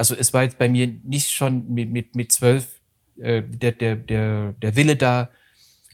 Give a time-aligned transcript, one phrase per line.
[0.00, 2.80] Also es war jetzt bei mir nicht schon mit, mit, mit zwölf
[3.18, 5.28] äh, der, der, der, der Wille da,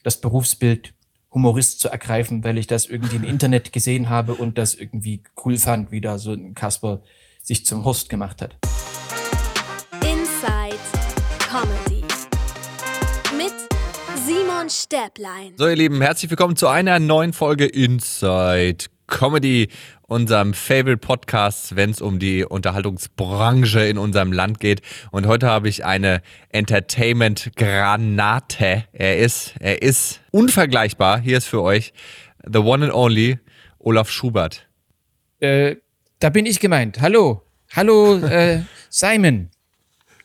[0.05, 0.95] das Berufsbild
[1.33, 5.59] Humorist zu ergreifen, weil ich das irgendwie im Internet gesehen habe und das irgendwie cool
[5.59, 7.03] fand, wie da so ein Kasper
[7.43, 8.57] sich zum Host gemacht hat.
[10.03, 10.79] Inside
[11.41, 12.05] Comedy
[13.37, 13.55] mit
[14.25, 15.55] Simon Stäblein.
[15.57, 19.69] So, ihr Lieben, herzlich willkommen zu einer neuen Folge Inside Comedy,
[20.03, 24.83] unserem Favorite Podcast, wenn es um die Unterhaltungsbranche in unserem Land geht.
[25.11, 28.85] Und heute habe ich eine Entertainment-Granate.
[28.93, 31.21] Er ist, er ist unvergleichbar.
[31.21, 31.93] Hier ist für euch
[32.45, 33.39] the one and only
[33.79, 34.69] Olaf Schubert.
[35.41, 35.77] Äh,
[36.19, 37.01] da bin ich gemeint.
[37.01, 37.43] Hallo.
[37.75, 39.51] Hallo, äh, Simon.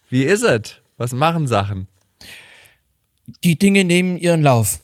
[0.10, 0.76] Wie ist es?
[0.98, 1.88] Was machen Sachen?
[3.44, 4.82] Die Dinge nehmen ihren Lauf.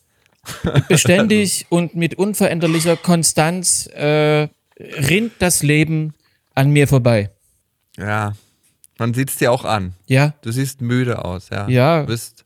[0.87, 4.47] Beständig und mit unveränderlicher Konstanz äh,
[4.79, 6.13] rinnt das Leben
[6.53, 7.29] an mir vorbei.
[7.97, 8.33] Ja,
[8.97, 9.93] man sieht es dir auch an.
[10.07, 10.33] Ja.
[10.41, 11.67] Du siehst müde aus, ja.
[11.67, 12.01] Ja.
[12.01, 12.45] Du bist,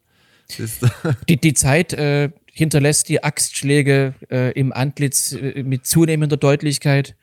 [0.57, 0.85] bist
[1.29, 7.15] Die, die Zeit äh, hinterlässt die Axtschläge äh, im Antlitz äh, mit zunehmender Deutlichkeit.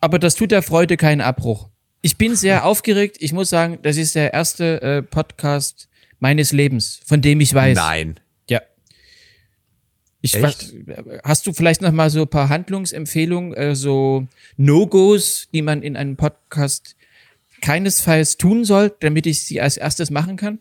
[0.00, 1.68] Aber das tut der Freude keinen Abbruch.
[2.00, 3.16] Ich bin sehr aufgeregt.
[3.20, 7.76] Ich muss sagen, das ist der erste äh, Podcast meines Lebens, von dem ich weiß.
[7.76, 8.20] Nein.
[10.22, 10.74] Ich weiß,
[11.24, 15.96] hast du vielleicht noch mal so ein paar Handlungsempfehlungen, äh, so No-Gos, die man in
[15.96, 16.96] einem Podcast
[17.60, 20.60] keinesfalls tun soll, damit ich sie als erstes machen kann?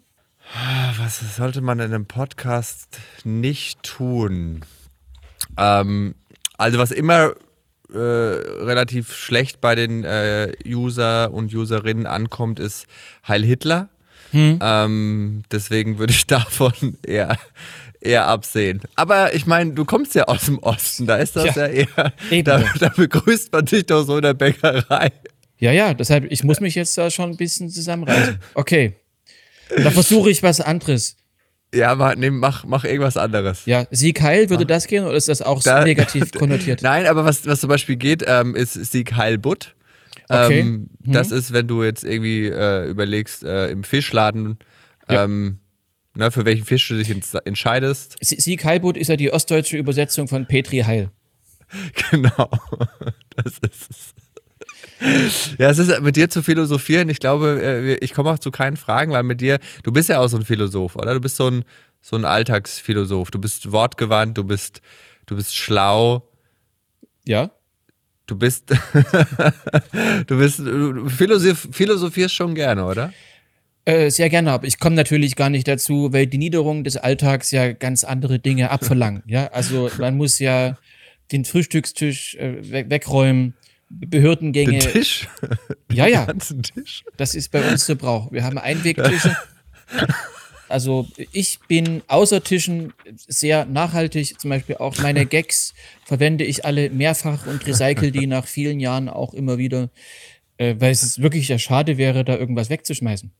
[0.97, 4.61] Was sollte man in einem Podcast nicht tun?
[5.57, 6.15] Ähm,
[6.57, 7.33] also was immer
[7.93, 12.87] äh, relativ schlecht bei den äh, User und Userinnen ankommt, ist
[13.27, 13.89] Heil Hitler.
[14.33, 16.73] Ähm, deswegen würde ich davon
[17.05, 17.37] eher,
[17.99, 18.81] eher absehen.
[18.95, 22.13] Aber ich meine, du kommst ja aus dem Osten, da ist das Ja, ja, eher,
[22.29, 22.45] eben.
[22.45, 25.11] da, da begrüßt man dich doch so in der Bäckerei.
[25.59, 28.39] Ja, ja, deshalb, ich muss mich jetzt da schon ein bisschen zusammenreißen.
[28.55, 28.93] Okay.
[29.83, 31.15] Da versuche ich was anderes.
[31.73, 33.65] Ja, mach, nee, mach, mach irgendwas anderes.
[33.65, 36.81] Ja, Sieg Heil, würde das gehen oder ist das auch Da- negativ konnotiert?
[36.81, 39.75] Nein, aber was, was zum Beispiel geht, ähm, ist Sieg Heil Butt.
[40.31, 40.59] Okay.
[40.61, 44.57] Ähm, Das ist, wenn du jetzt irgendwie äh, überlegst, äh, im Fischladen,
[45.09, 45.23] Ja.
[45.25, 45.59] ähm,
[46.15, 48.17] ne, für welchen Fisch du dich ents- entscheidest.
[48.21, 51.11] Sie- Sieg Heilbutt ist ja die ostdeutsche Übersetzung von Petri Heil.
[52.11, 52.49] Genau.
[53.35, 54.13] Das ist es.
[55.57, 57.09] Ja, es ist mit dir zu philosophieren.
[57.09, 60.19] Ich glaube, äh, ich komme auch zu keinen Fragen, weil mit dir, du bist ja
[60.19, 61.13] auch so ein Philosoph, oder?
[61.13, 61.63] Du bist so ein,
[62.01, 63.31] so ein Alltagsphilosoph.
[63.31, 64.81] Du bist wortgewandt, du bist,
[65.25, 66.27] du bist schlau,
[67.25, 67.51] Ja?
[68.31, 68.69] Du bist,
[70.27, 73.13] du bist, du philosoph, philosophierst schon gerne, oder?
[73.83, 77.51] Äh, sehr gerne, aber ich komme natürlich gar nicht dazu, weil die Niederungen des Alltags
[77.51, 79.23] ja ganz andere Dinge abverlangen.
[79.25, 80.77] ja, also man muss ja
[81.33, 83.53] den Frühstückstisch äh, we wegräumen,
[83.89, 84.79] Behördengänge.
[84.79, 85.27] Den Tisch?
[85.91, 87.03] Ja, ja, Den ganzen Tisch?
[87.17, 88.31] das ist bei uns der Brauch.
[88.31, 89.35] Wir haben Einwegtische.
[90.71, 94.39] Also ich bin außer Tischen sehr nachhaltig.
[94.39, 95.73] Zum Beispiel auch meine Gags
[96.05, 99.89] verwende ich alle mehrfach und recycle die nach vielen Jahren auch immer wieder,
[100.57, 103.31] äh, weil es wirklich ja schade wäre, da irgendwas wegzuschmeißen.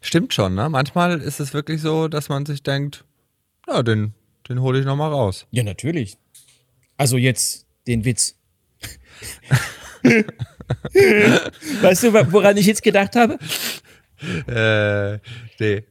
[0.00, 0.68] Stimmt schon, ne?
[0.68, 3.04] Manchmal ist es wirklich so, dass man sich denkt,
[3.68, 4.14] ja, den,
[4.48, 5.46] den hole ich nochmal raus.
[5.50, 6.16] Ja, natürlich.
[6.96, 8.36] Also jetzt den Witz.
[11.82, 13.38] weißt du, woran ich jetzt gedacht habe?
[14.46, 15.18] Äh,
[15.58, 15.84] nee.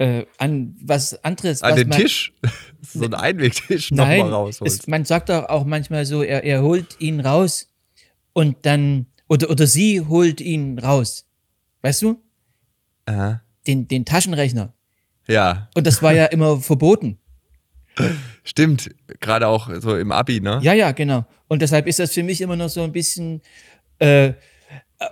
[0.00, 1.60] Äh, an was anderes.
[1.62, 2.32] An was den man, Tisch?
[2.80, 4.80] so ein Einwegtisch Nein, nochmal rausholst.
[4.80, 7.68] es, man sagt doch auch manchmal so, er, er holt ihn raus
[8.32, 11.26] und dann, oder, oder sie holt ihn raus.
[11.82, 12.18] Weißt du?
[13.04, 13.42] Aha.
[13.66, 14.72] Den, den Taschenrechner.
[15.28, 17.18] Ja, Und das war ja immer verboten.
[18.42, 18.90] stimmt.
[19.20, 20.60] Gerade auch so im Abi, ne?
[20.62, 21.26] Ja, ja, genau.
[21.46, 23.42] Und deshalb ist das für mich immer noch so ein bisschen
[23.98, 24.32] äh,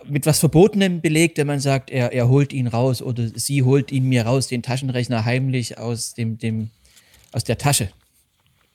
[0.06, 3.91] mit was Verbotenem belegt, wenn man sagt, er, er holt ihn raus oder sie holt
[3.91, 6.71] ihn mir raus, den Taschenrechner heimlich aus dem, dem
[7.32, 7.88] aus der Tasche.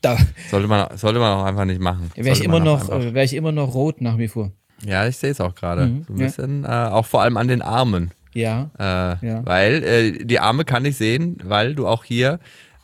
[0.01, 0.17] Da
[0.51, 2.11] Sollte, man, sollte man auch einfach nicht machen.
[2.15, 4.51] wäre ich immer noch, äh, wäre ich immer noch rot nach wie vor.
[4.85, 5.85] Ja, ich sehe es auch gerade.
[5.85, 6.25] Mhm, so ein ja.
[6.25, 8.11] bisschen, äh, auch vor allem an den Armen.
[8.33, 8.69] Ja.
[8.77, 9.45] Äh, Ja.
[9.45, 12.39] Weil äh, die Arme kann ich sehen, weil du auch hier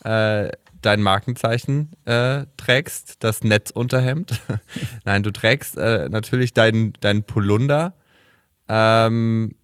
[0.06, 0.50] äh,
[0.82, 4.40] dein Markenzeichen äh, trägst, das Netzunterhemd.
[5.04, 7.94] Nein, du trägst äh, natürlich deinen dein Polunder.
[8.70, 9.56] Ähm,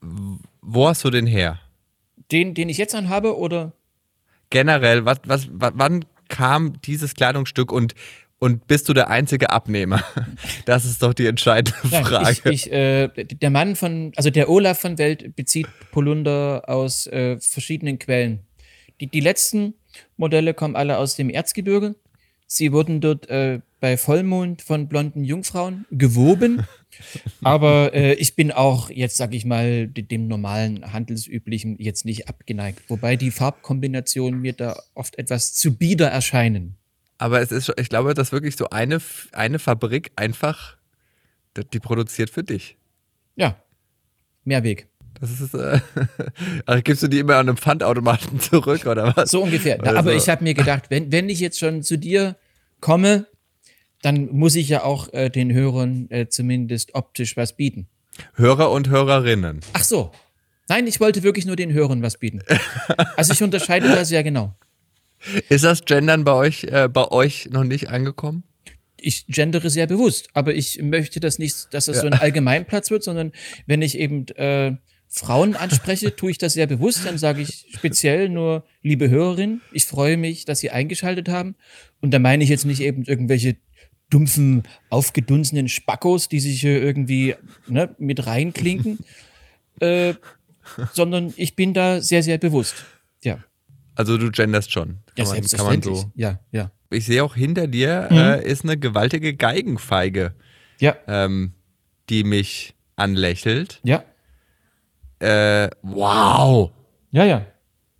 [0.00, 1.58] wo hast du den her?
[2.32, 3.72] Den, den ich jetzt anhabe oder?
[4.50, 7.94] Generell, was, was, wa- wann kam dieses Kleidungsstück und,
[8.38, 10.02] und bist du der einzige Abnehmer?
[10.66, 12.30] Das ist doch die entscheidende Nein, Frage.
[12.50, 17.38] Ich, ich, äh, der Mann von, also der Olaf von Welt bezieht Polunder aus äh,
[17.40, 18.40] verschiedenen Quellen.
[19.00, 19.74] Die, die letzten
[20.18, 21.94] Modelle kommen alle aus dem Erzgebirge.
[22.46, 26.66] Sie wurden dort äh, bei Vollmond von blonden Jungfrauen gewoben.
[27.42, 32.28] Aber äh, ich bin auch jetzt, sag ich mal, de- dem normalen handelsüblichen jetzt nicht
[32.28, 32.80] abgeneigt.
[32.88, 36.76] Wobei die Farbkombinationen mir da oft etwas zu bieder erscheinen.
[37.18, 38.98] Aber es ist, ich glaube, dass wirklich so eine,
[39.32, 40.76] eine Fabrik einfach,
[41.72, 42.76] die produziert für dich.
[43.36, 43.56] Ja,
[44.44, 44.88] Mehrweg.
[45.20, 45.80] Das ist, äh,
[46.66, 49.30] Ach, gibst du die immer an einem Pfandautomaten zurück oder was?
[49.30, 49.80] So ungefähr.
[49.80, 50.16] Oder Aber so.
[50.16, 52.36] ich habe mir gedacht, wenn, wenn ich jetzt schon zu dir
[52.80, 53.26] komme,
[54.02, 57.88] dann muss ich ja auch äh, den Hörern äh, zumindest optisch was bieten.
[58.34, 59.60] Hörer und Hörerinnen.
[59.72, 60.12] Ach so.
[60.68, 62.42] Nein, ich wollte wirklich nur den Hörern was bieten.
[63.16, 64.54] Also ich unterscheide das ja genau.
[65.48, 68.44] Ist das Gendern bei euch, äh, bei euch noch nicht angekommen?
[69.00, 73.04] Ich gendere sehr bewusst, aber ich möchte das nicht, dass das so ein Allgemeinplatz wird,
[73.04, 73.32] sondern
[73.66, 74.76] wenn ich eben äh,
[75.08, 79.86] Frauen anspreche, tue ich das sehr bewusst, dann sage ich speziell nur, liebe Hörerin, ich
[79.86, 81.54] freue mich, dass Sie eingeschaltet haben.
[82.00, 83.56] Und da meine ich jetzt nicht eben irgendwelche
[84.10, 87.34] dumpfen, aufgedunsenen Spackos, die sich hier irgendwie
[87.66, 88.98] ne, mit reinklinken,
[89.80, 90.14] äh,
[90.92, 92.74] sondern ich bin da sehr, sehr bewusst.
[93.22, 93.42] Ja,
[93.94, 94.98] Also du genderst schon.
[95.16, 95.32] ja Kann man, kann man
[95.82, 95.98] selbstverständlich.
[95.98, 96.10] so.
[96.14, 96.70] Ja, ja.
[96.90, 100.34] Ich sehe auch hinter dir äh, ist eine gewaltige Geigenfeige,
[100.80, 101.52] Ja, ähm,
[102.08, 103.80] die mich anlächelt.
[103.84, 104.02] ja,
[105.20, 106.70] Äh, wow,
[107.10, 107.46] ja, ja.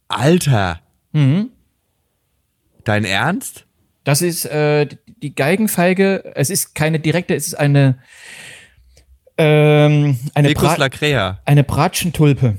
[0.08, 0.81] Alter,
[1.12, 1.50] Mhm.
[2.84, 3.66] dein Ernst?
[4.04, 4.87] Das ist äh,
[5.22, 6.32] die Geigenfeige.
[6.34, 7.98] Es ist keine direkte, es ist eine
[9.38, 10.76] ähm, eine, Bra
[11.44, 12.56] eine Bratschentulpe.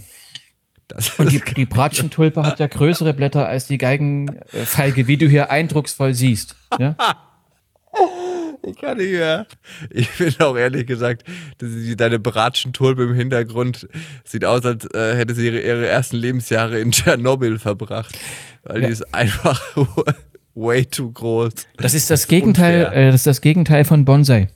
[1.18, 6.14] Und die, die Bratschentulpe hat ja größere Blätter als die Geigenfeige, wie du hier eindrucksvoll
[6.14, 6.56] siehst.
[6.80, 6.96] Ja?
[8.64, 9.46] ich kann nicht mehr.
[9.92, 11.26] Ich finde auch ehrlich gesagt,
[11.60, 13.88] dass sie, deine Bratschentulpe im Hintergrund
[14.24, 18.18] sieht aus, als äh, hätte sie ihre, ihre ersten Lebensjahre in Tschernobyl verbracht.
[18.64, 18.88] Weil Ja.
[18.88, 19.62] die ist einfach
[20.60, 21.54] way too groß.
[21.78, 23.08] Das ist das Gegenteil, unfair.
[23.08, 24.48] äh, das ist das Gegenteil von Bonsai.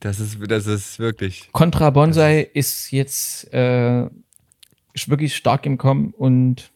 [0.00, 1.48] Das ist, das ist wirklich.
[1.52, 4.04] Contra Bonsai ist jetzt äh,
[4.94, 6.70] ist wirklich stark im Kommen und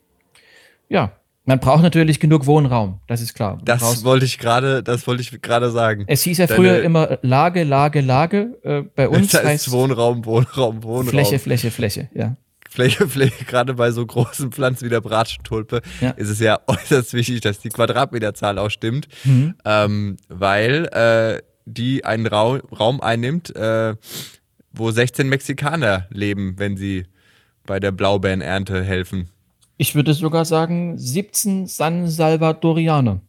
[0.88, 1.12] ja,
[1.44, 3.56] man braucht natürlich genug Wohnraum, das ist klar.
[3.58, 6.04] Du Das wollte ich gerade, das wollte ich gerade sagen.
[6.06, 8.58] es hieß ja Deine- früher immer Lage, Lage, Lage.
[8.62, 11.08] Äh, bei uns das heißt heißt Wohnraum, Wohnraum, Wohnraum.
[11.08, 12.36] Fläche, Fläche, Fläche, ja.
[12.72, 16.10] Fläche, Fläche, gerade bei so großen Pflanzen wie der Bratschentulpe Ja.
[16.10, 19.54] ist es ja äußerst wichtig, dass die Quadratmeterzahl auch stimmt, Mhm.
[19.64, 23.94] ähm, weil äh, die einen Rau Raum einnimmt, äh,
[24.72, 27.04] wo 16 Mexikaner leben, wenn sie
[27.66, 29.28] bei der Blaubeerenernte helfen.
[29.76, 33.20] Ich würde sogar sagen 17 San Salvadorianer.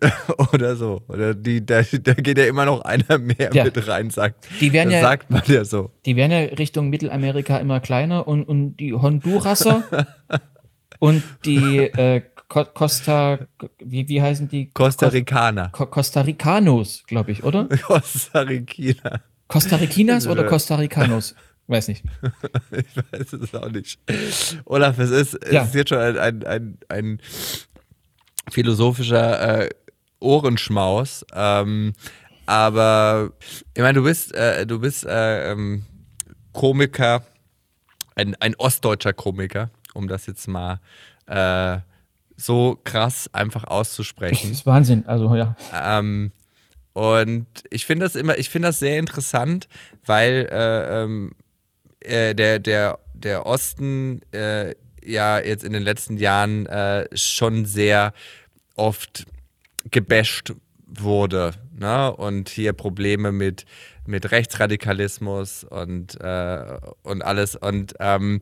[0.52, 1.02] Oder so.
[1.08, 3.64] Oder die, da, da geht ja immer noch einer mehr Ja.
[3.64, 4.46] mit rein, sagt.
[4.60, 5.90] Die werden ja- sagt man ja so.
[6.06, 10.06] Die werden ja Richtung Mittelamerika immer kleiner und, und die Honduraser
[10.98, 13.38] und die äh, Co Costa,
[13.78, 14.70] wie, wie heißen die?
[14.70, 15.68] Costa Ricaner.
[15.70, 17.68] Co Costa Ricanos, glaube ich, oder?
[17.82, 19.20] Costa Ricana.
[19.46, 21.34] Costa Ricanas oder Costa Ricanos?
[21.68, 22.04] Weiß nicht.
[22.72, 24.00] Ich weiß es auch nicht.
[24.64, 25.62] Olaf, es ist, es Ja.
[25.62, 27.20] ist jetzt schon ein, ein, ein, ein
[28.50, 29.70] philosophischer äh,
[30.20, 31.24] Ohrenschmaus.
[31.34, 31.92] Ähm,
[32.46, 33.32] aber
[33.74, 35.84] ich meine, du bist, äh, du bist äh, ähm,
[36.52, 37.22] Komiker,
[38.16, 40.80] ein, ein ostdeutscher Komiker, um das jetzt mal
[41.26, 41.78] äh,
[42.36, 44.50] so krass einfach Das auszusprechen.
[44.50, 45.04] ist Wahnsinn.
[45.06, 45.56] Also ja.
[45.72, 46.32] Ähm,
[46.92, 49.68] und ich finde das immer, ich finde das sehr interessant,
[50.04, 51.32] weil äh, ähm,
[52.00, 54.74] äh, der, der, der Osten äh,
[55.04, 56.68] ja jetzt in den letzten Jahren
[57.14, 58.12] schon sehr
[58.76, 59.24] oft
[59.90, 60.54] gebasht
[60.86, 61.52] wurde.
[61.78, 62.12] Ne?
[62.14, 63.64] Und hier Probleme mit,
[64.06, 67.56] mit Rechtsradikalismus und, äh, und alles.
[67.56, 68.40] Und ähm,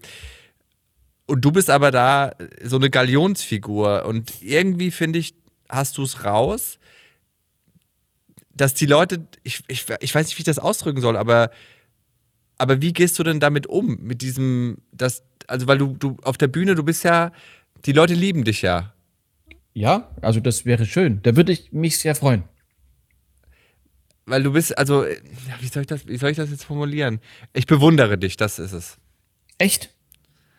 [1.29, 2.33] und du bist aber da
[2.65, 4.07] so eine Galionsfigur.
[4.07, 5.35] Und irgendwie finde ich,
[5.69, 6.79] hast du es raus,
[8.55, 11.51] dass die Leute, ich, ich, ich weiß nicht, wie ich das ausdrücken soll, aber,
[12.57, 13.99] aber wie gehst du denn damit um?
[14.01, 17.31] Mit diesem, das, also weil du, du auf der Bühne, du bist ja,
[17.85, 18.95] die Leute lieben dich ja.
[19.79, 21.23] Ja, also das wäre schön.
[21.23, 22.43] Da würde ich mich sehr freuen.
[24.27, 25.15] Weil du bist, also, ja,
[25.61, 27.21] wie soll ich das, wie soll ich das jetzt formulieren?
[27.53, 28.99] Ich bewundere dich, das ist es.
[29.57, 29.95] Echt?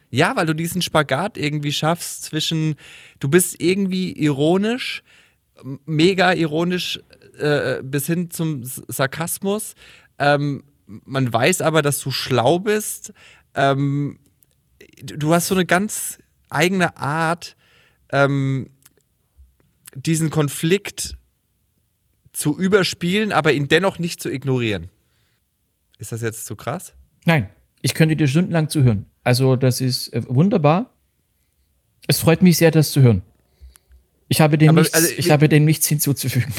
[0.09, 2.75] Ja, weil du diesen Spagat irgendwie schaffst zwischen,
[3.19, 5.03] du bist irgendwie ironisch,
[5.85, 7.01] mega ironisch
[7.37, 9.75] äh, bis hin zum Sarkasmus.
[10.17, 13.11] Ähm, man weiß aber, dass du schlau bist.
[13.53, 14.17] Ähm,
[15.03, 17.57] du du hast so eine ganz eigene Art,
[18.13, 18.69] ähm,
[19.95, 21.17] diesen Konflikt
[22.33, 24.89] zu überspielen, aber ihn dennoch nicht zu ignorieren.
[25.97, 26.93] Ist das jetzt zu krass?
[27.25, 27.49] Nein,
[27.81, 29.05] ich könnte dir stundenlang zuhören.
[29.23, 30.89] Also das ist äh, wunderbar.
[32.07, 33.21] Es freut mich sehr, das zu hören.
[34.27, 36.53] Ich habe dem, Aber, nichts, also, ich wie- habe dem nichts hinzuzufügen.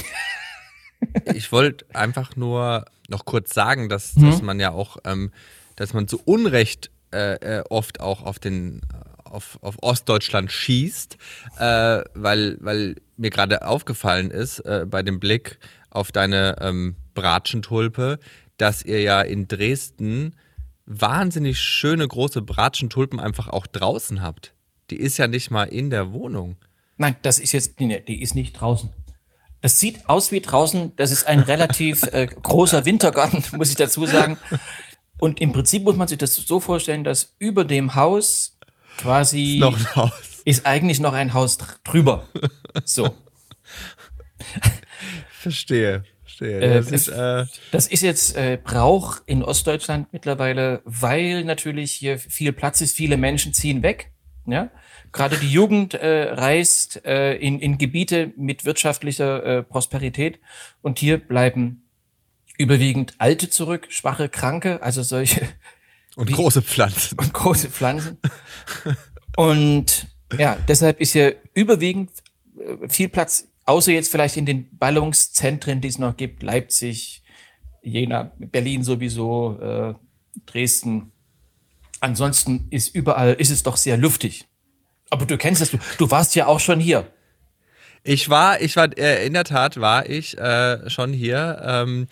[1.35, 4.27] ich wollte einfach nur noch kurz sagen, dass, Mhm.
[4.31, 5.33] dass man ja auch, ähm,
[5.77, 8.83] dass man zu Unrecht äh, äh, oft auch auf den
[9.25, 11.17] auf, auf Ostdeutschland schießt,
[11.59, 15.59] äh, weil, weil mir gerade aufgefallen ist äh, bei dem Blick
[15.91, 18.19] auf deine ähm, Bratschentulpe,
[18.57, 20.37] dass ihr ja in Dresden
[20.87, 24.55] wahnsinnig schöne große Bratschentulpen einfach auch draußen habt.
[24.91, 26.57] Die ist ja nicht mal in der Wohnung.
[26.97, 28.91] Nein, das ist jetzt, die ist nicht draußen.
[29.61, 30.93] Das sieht aus wie draußen.
[30.97, 34.39] Das ist ein relativ äh, großer Wintergarten, muss ich dazu sagen.
[35.19, 38.59] Und im Prinzip muss man sich das so vorstellen, dass über dem Haus
[38.97, 40.30] quasi Noch ein Haus.
[40.45, 42.29] Ist eigentlich noch ein Haus dr- drüber.
[42.85, 43.15] So.
[45.31, 46.05] Verstehe.
[46.23, 46.61] Verstehe.
[46.61, 52.19] Äh, Das ist, äh, Das ist jetzt äh, Brauch in Ostdeutschland mittlerweile, weil natürlich hier
[52.19, 54.11] viel Platz ist, viele Menschen ziehen weg.
[54.47, 54.71] Ja?
[55.13, 60.39] Gerade die Jugend äh, reist äh, in, in Gebiete mit wirtschaftlicher äh, Prosperität
[60.83, 61.85] und hier bleiben
[62.59, 65.41] überwiegend Alte zurück, schwache Kranke, also solche
[66.17, 67.19] und große Pflanzen.
[67.19, 68.19] und große Pflanzen.
[69.37, 72.11] Und ja, deshalb ist hier überwiegend
[72.59, 77.23] äh, viel Platz, außer jetzt vielleicht in den Ballungszentren, die es noch gibt, Leipzig,
[77.83, 79.95] Jena, Berlin sowieso, äh,
[80.47, 81.13] Dresden.
[82.01, 84.47] Ansonsten ist überall, ist es doch sehr luftig.
[85.11, 87.07] Aber du kennst das, du, du warst ja auch schon hier.
[88.03, 92.07] Ich war, ich war, äh, in der Tat war ich äh, schon hier ähm,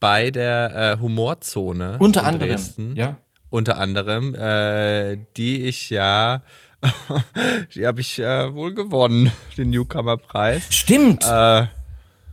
[0.00, 1.96] bei der äh, Humorzone.
[1.98, 2.96] Unter anderem, Dresden.
[2.96, 3.16] ja.
[3.48, 6.42] Unter anderem, äh, die ich ja,
[7.74, 10.64] die habe ich äh, wohl gewonnen, den Newcomer-Preis.
[10.70, 11.66] Stimmt, Äh,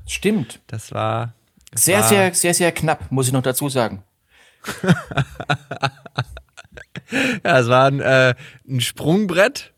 [0.07, 0.59] stimmt.
[0.67, 1.33] das war.
[1.71, 4.03] Das Sehr, war, sehr, sehr, sehr knapp, muss ich noch dazu sagen.
[7.43, 8.35] Ja, es war ein, äh,
[8.67, 9.73] ein Sprungbrett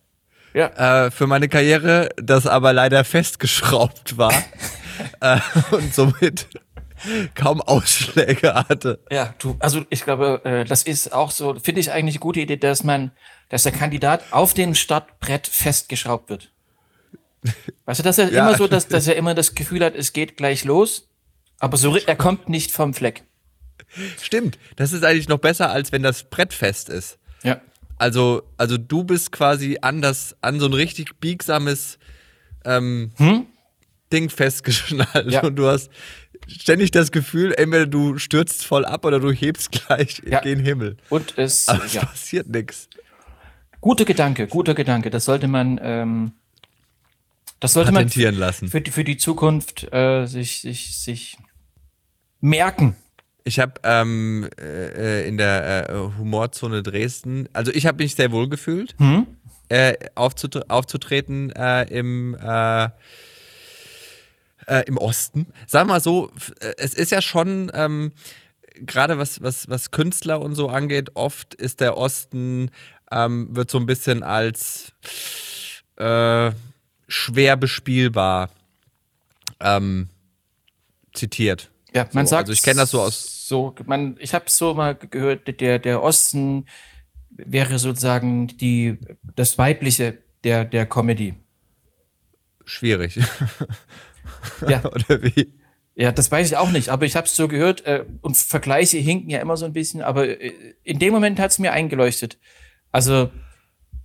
[0.53, 1.05] Ja.
[1.05, 4.33] äh, für meine Karriere, das aber leider festgeschraubt war
[5.21, 5.39] äh,
[5.71, 6.47] und somit
[7.35, 8.99] kaum Ausschläge hatte.
[9.11, 12.39] Ja, du, also ich glaube, äh, das ist auch so, finde ich eigentlich eine gute
[12.41, 13.11] Idee, dass man,
[13.49, 16.51] dass der Kandidat auf dem Startbrett festgeschraubt wird.
[17.85, 18.47] Weißt du, dass er Ja.
[18.47, 21.07] immer so, dass, dass er immer das Gefühl hat, es geht gleich los,
[21.59, 23.23] aber so, er kommt nicht vom Fleck.
[24.21, 27.17] Stimmt, das ist eigentlich noch besser, als wenn das Brett fest ist.
[27.43, 27.59] Ja.
[27.97, 31.99] Also, also du bist quasi an das, an so ein richtig biegsames
[32.63, 33.11] ähm,
[34.13, 35.29] Ding festgeschnallt Hm?
[35.29, 35.43] Ja.
[35.43, 35.89] und du hast
[36.59, 40.39] ständig das Gefühl, entweder du stürzt voll ab oder du hebst gleich Ja.
[40.41, 40.97] gen Himmel.
[41.09, 42.89] Und es, Aber es ja, passiert nichts.
[43.79, 45.09] guter Gedanke, guter Gedanke.
[45.09, 46.31] Das sollte man, ähm,
[47.59, 48.67] das sollte man lassen.
[48.69, 51.37] für die, für die Zukunft äh, sich, sich, sich
[52.39, 52.95] merken.
[53.43, 58.47] Ich habe ähm, äh, in der äh, Humorzone Dresden, also ich habe mich sehr wohl
[58.49, 59.25] gefühlt, Hm?
[59.69, 62.35] äh, aufzut aufzutreten äh, im,
[64.67, 65.47] äh, im Osten.
[65.67, 68.11] Sag mal so, äh, es ist ja schon, ähm,
[68.75, 72.71] gerade was, was, was Künstler und so angeht, oft ist der Osten,
[73.11, 74.93] ähm, wird so ein bisschen als
[75.97, 76.51] äh,
[77.07, 78.49] schwer bespielbar
[79.59, 80.09] ähm,
[81.13, 81.69] zitiert.
[81.93, 82.41] Ja, man So, sagt.
[82.43, 86.01] also ich kenn das so aus- So, man, ich habe so mal gehört, der, der
[86.01, 86.65] Osten
[87.31, 88.97] wäre sozusagen die,
[89.35, 91.33] das Weibliche der, der Comedy.
[92.65, 93.19] Schwierig.
[94.67, 95.53] Ja, Oder wie?
[95.95, 98.97] ja, das weiß ich auch nicht, aber ich habe es so gehört äh, und Vergleiche
[98.97, 102.37] hinken ja immer so ein bisschen, aber äh, in dem Moment hat es mir eingeleuchtet.
[102.91, 103.29] Also,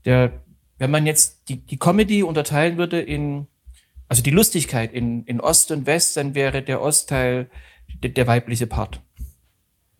[0.05, 0.33] der,
[0.79, 3.47] wenn man jetzt die, die Comedy unterteilen würde in,
[4.09, 7.51] also die Lustigkeit in, in Ost und West, dann wäre der Ostteil
[8.03, 9.01] der, der weibliche Part.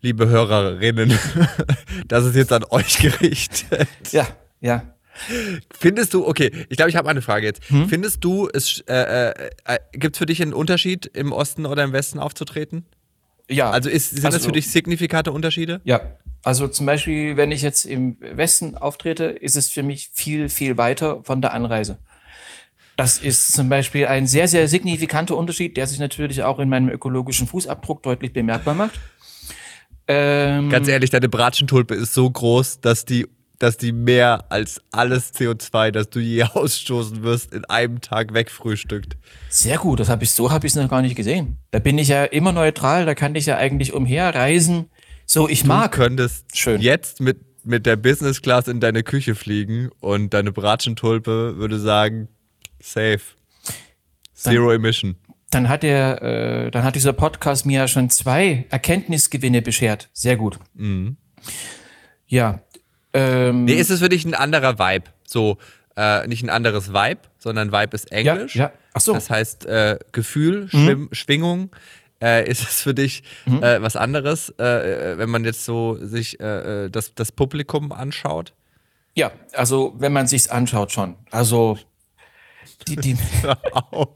[0.01, 1.17] Liebe Hörerinnen,
[2.07, 3.87] das ist jetzt an euch gerichtet.
[4.11, 4.27] Ja,
[4.61, 4.96] ja.
[5.79, 7.61] Findest du, okay, ich glaube, ich habe eine Frage jetzt.
[7.69, 7.89] Hm?
[7.89, 8.93] Findest du, es äh,
[9.31, 12.85] äh, äh, gibt es für dich einen Unterschied, im Osten oder im Westen aufzutreten?
[13.49, 13.71] Ja.
[13.71, 15.81] Also ist, sind Also- das für dich signifikante Unterschiede?
[15.83, 16.01] Ja,
[16.43, 20.77] also zum Beispiel, wenn ich jetzt im Westen auftrete, ist es für mich viel, viel
[20.77, 21.97] weiter von der Anreise.
[22.95, 26.89] Das ist zum Beispiel ein sehr, sehr signifikanter Unterschied, der sich natürlich auch in meinem
[26.89, 28.99] ökologischen Fußabdruck deutlich bemerkbar macht.
[30.07, 33.27] Ähm, Ganz ehrlich, deine Bratschentulpe ist so groß, dass die,
[33.59, 39.17] dass die mehr als alles CO2, das du je ausstoßen wirst, in einem Tag wegfrühstückt.
[39.49, 41.57] sehr gut, das habe ich so habe ich es noch gar nicht gesehen.
[41.71, 44.89] Da bin ich ja immer neutral, da kann ich ja eigentlich umherreisen,
[45.25, 45.91] so ich Du mag.
[45.91, 46.81] könntest Schön.
[46.81, 52.27] jetzt mit, mit der Business Class in deine Küche fliegen und deine Bratschentulpe würde sagen,
[52.79, 53.21] safe.
[54.33, 55.15] Zero Emission.
[55.49, 60.09] Dann hat der, äh, dann hat dieser Podcast mir ja schon zwei Erkenntnisgewinne beschert.
[60.13, 60.59] Sehr gut.
[62.27, 62.59] Ja.
[63.17, 65.05] Ähm, Nee, ist es für dich ein anderer Vibe?
[65.25, 65.57] So,
[65.95, 68.55] äh, nicht ein anderes Vibe, sondern Vibe ist ja, Englisch.
[68.55, 68.71] ja.
[68.93, 69.13] Ach so.
[69.13, 71.71] Das heißt, äh, Gefühl, Schwimm, Schwingung
[72.19, 73.61] Äh, ist es für dich mhm.
[73.61, 77.91] äh, was anderes, äh, äh wenn man jetzt so sich äh, äh, das, das Publikum
[77.91, 78.53] anschaut?
[79.13, 81.15] Ja, also wenn man sich's anschaut schon.
[81.29, 81.77] Also
[82.87, 83.17] die, die
[83.71, 84.09] auf.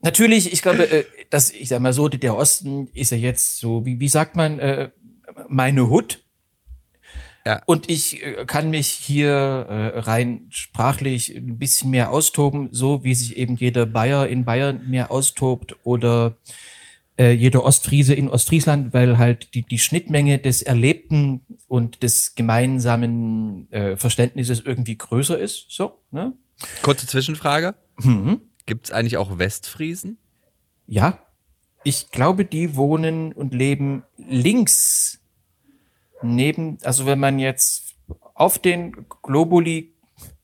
[0.00, 3.98] natürlich, ich glaube, dass ich sag mal so, der Osten ist ja jetzt so, wie,
[3.98, 4.92] wie sagt man,
[5.48, 6.23] meine Hut.
[7.46, 7.62] Ja.
[7.66, 13.14] Und ich äh, kann mich hier äh, rein sprachlich ein bisschen mehr austoben, so wie
[13.14, 16.38] sich eben jeder Bayer in Bayern mehr austobt oder
[17.18, 23.70] äh, jeder Ostfriese in Ostfriesland, weil halt die, die Schnittmenge des Erlebten und des gemeinsamen
[23.70, 25.66] äh, Verständnisses irgendwie größer ist.
[25.68, 26.32] So, ne?
[26.82, 27.74] Kurze Zwischenfrage.
[27.98, 28.40] Mhm.
[28.66, 30.18] Gibt es eigentlich auch Westfriesen?
[30.86, 31.18] Ja.
[31.84, 35.20] Ich glaube, die wohnen und leben links
[36.24, 37.94] neben, also wenn man jetzt
[38.34, 39.94] auf den Globuli,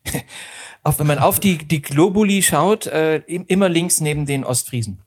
[0.83, 5.03] auf, wenn man auf die, die Globuli schaut, äh, immer links neben den Ostfriesen.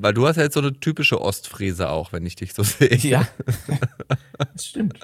[0.00, 2.94] Weil du hast ja jetzt so eine typische Ostfriese auch, wenn ich dich so sehe.
[2.96, 3.26] Ja,
[4.54, 5.00] das stimmt.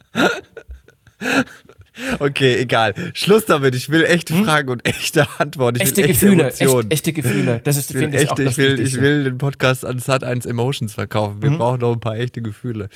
[2.18, 2.94] Okay, egal.
[3.14, 3.74] Schluss damit.
[3.74, 4.44] Ich will echte hm?
[4.44, 5.76] Fragen und echte Antworten.
[5.76, 6.48] Ich echte will echte Gefühle.
[6.48, 7.60] Echt, echte Gefühle.
[7.62, 11.40] Das ist, ich, auch das ich will, ich will den Podcast an Sat1 Emotions verkaufen.
[11.40, 11.58] Wir mhm.
[11.58, 12.88] brauchen noch ein paar echte Gefühle.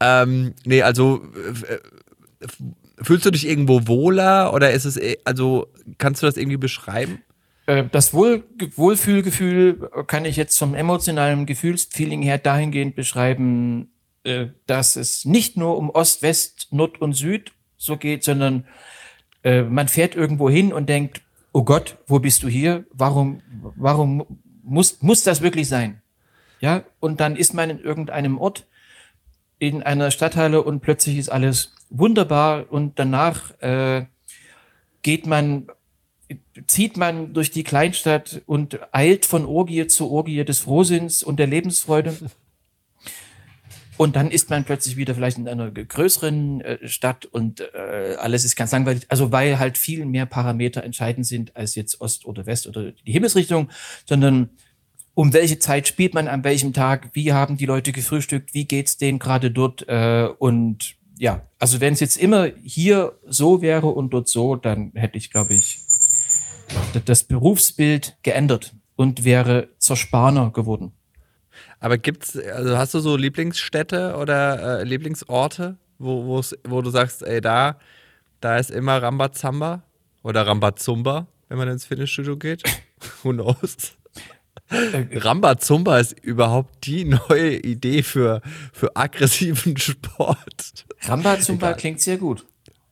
[0.00, 1.22] Ähm, nee, also
[1.68, 1.78] äh,
[3.00, 7.22] fühlst du dich irgendwo wohler oder ist es, äh, also kannst du das irgendwie beschreiben?
[7.66, 8.42] Äh, das Wohl,
[8.74, 13.90] Wohlfühlgefühl kann ich jetzt zum emotionalen Gefühlsfeeling her dahingehend beschreiben,
[14.66, 17.52] dass es nicht nur um Ost, West, Nord und Süd
[17.84, 18.64] so geht, sondern
[19.42, 21.22] äh, man fährt irgendwo hin und denkt,
[21.52, 22.84] oh Gott, wo bist du hier?
[22.92, 23.42] Warum,
[23.76, 24.24] warum
[24.62, 26.02] muss, muss das wirklich sein?
[26.60, 28.66] Ja, und dann ist man in irgendeinem Ort,
[29.58, 34.06] in einer Stadthalle und plötzlich ist alles wunderbar und danach äh,
[35.02, 35.68] geht man,
[36.66, 41.46] zieht man durch die Kleinstadt und eilt von Orgie zu Orgie des Frohsinns und der
[41.46, 42.16] Lebensfreude.
[43.96, 48.44] Und dann ist man plötzlich wieder vielleicht in einer größeren äh, Stadt und äh, alles
[48.44, 49.04] ist ganz langweilig.
[49.08, 53.12] Also weil halt viel mehr Parameter entscheidend sind als jetzt Ost oder West oder die
[53.12, 53.70] Himmelsrichtung,
[54.04, 54.50] sondern
[55.14, 58.96] um welche Zeit spielt man an welchem Tag, wie haben die Leute gefrühstückt, wie geht's
[58.96, 64.10] denen gerade dort äh, und ja, also wenn es jetzt immer hier so wäre und
[64.10, 65.78] dort so, dann hätte ich, glaube ich,
[67.04, 70.92] das Berufsbild geändert und wäre zersparner geworden.
[71.84, 77.42] Aber gibt's, also hast du so Lieblingsstädte oder äh, Lieblingsorte, wo, wo du sagst, ey,
[77.42, 77.78] da,
[78.40, 79.82] da ist immer Rambazamba
[80.22, 82.62] oder Rambazumba, wenn man ins Fitnessstudio geht?
[83.22, 83.98] Who knows?
[84.70, 88.40] Äh, Rambazumba ist überhaupt die neue Idee für,
[88.72, 90.86] für aggressiven Sport.
[91.02, 92.46] Rambazumba klingt sehr gut.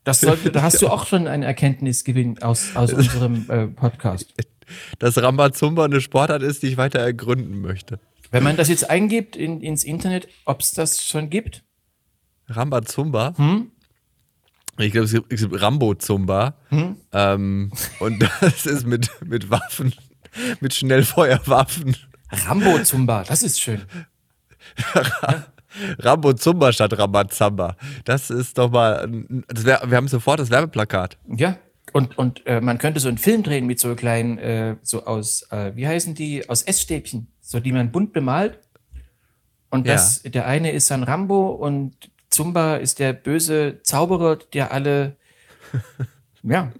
[0.04, 4.34] Das sollte, da hast du auch schon einen Erkenntnisgewinn aus, aus unserem äh, Podcast.
[4.98, 7.98] Dass Rambazumba eine Sportart ist, die ich weiter ergründen möchte.
[8.32, 11.62] Wenn man das jetzt eingibt in, ins Internet, ob es das schon gibt?
[12.48, 13.34] Rambazumba?
[13.36, 13.70] Hm?
[14.78, 16.54] Ich glaube, es gibt, gibt Rambo-Zumba.
[16.70, 16.96] Hm?
[17.12, 19.94] Ähm, und das ist mit, mit Waffen,
[20.60, 21.94] mit Schnellfeuerwaffen.
[22.30, 23.82] Rambo-Zumba, das ist schön.
[25.98, 27.76] Rambo Zumba statt Rambazamba.
[28.04, 29.10] Das ist doch mal.
[29.48, 31.18] Das wär, wir haben sofort das Werbeplakat.
[31.28, 31.58] Ja.
[31.92, 35.46] Und, und äh, man könnte so einen Film drehen mit so kleinen, äh, so aus,
[35.50, 38.58] äh, wie heißen die, aus Essstäbchen so die man bunt bemalt.
[39.70, 40.30] Und das, ja.
[40.30, 41.94] der eine ist dann Rambo und
[42.30, 45.16] Zumba ist der böse Zauberer, der alle,
[46.42, 46.72] ja,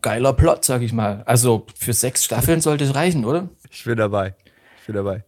[0.00, 1.22] geiler Plot, sag ich mal.
[1.26, 3.48] Also für sechs Staffeln sollte es reichen, oder?
[3.70, 4.34] Ich bin dabei.
[4.80, 5.24] Ich bin dabei.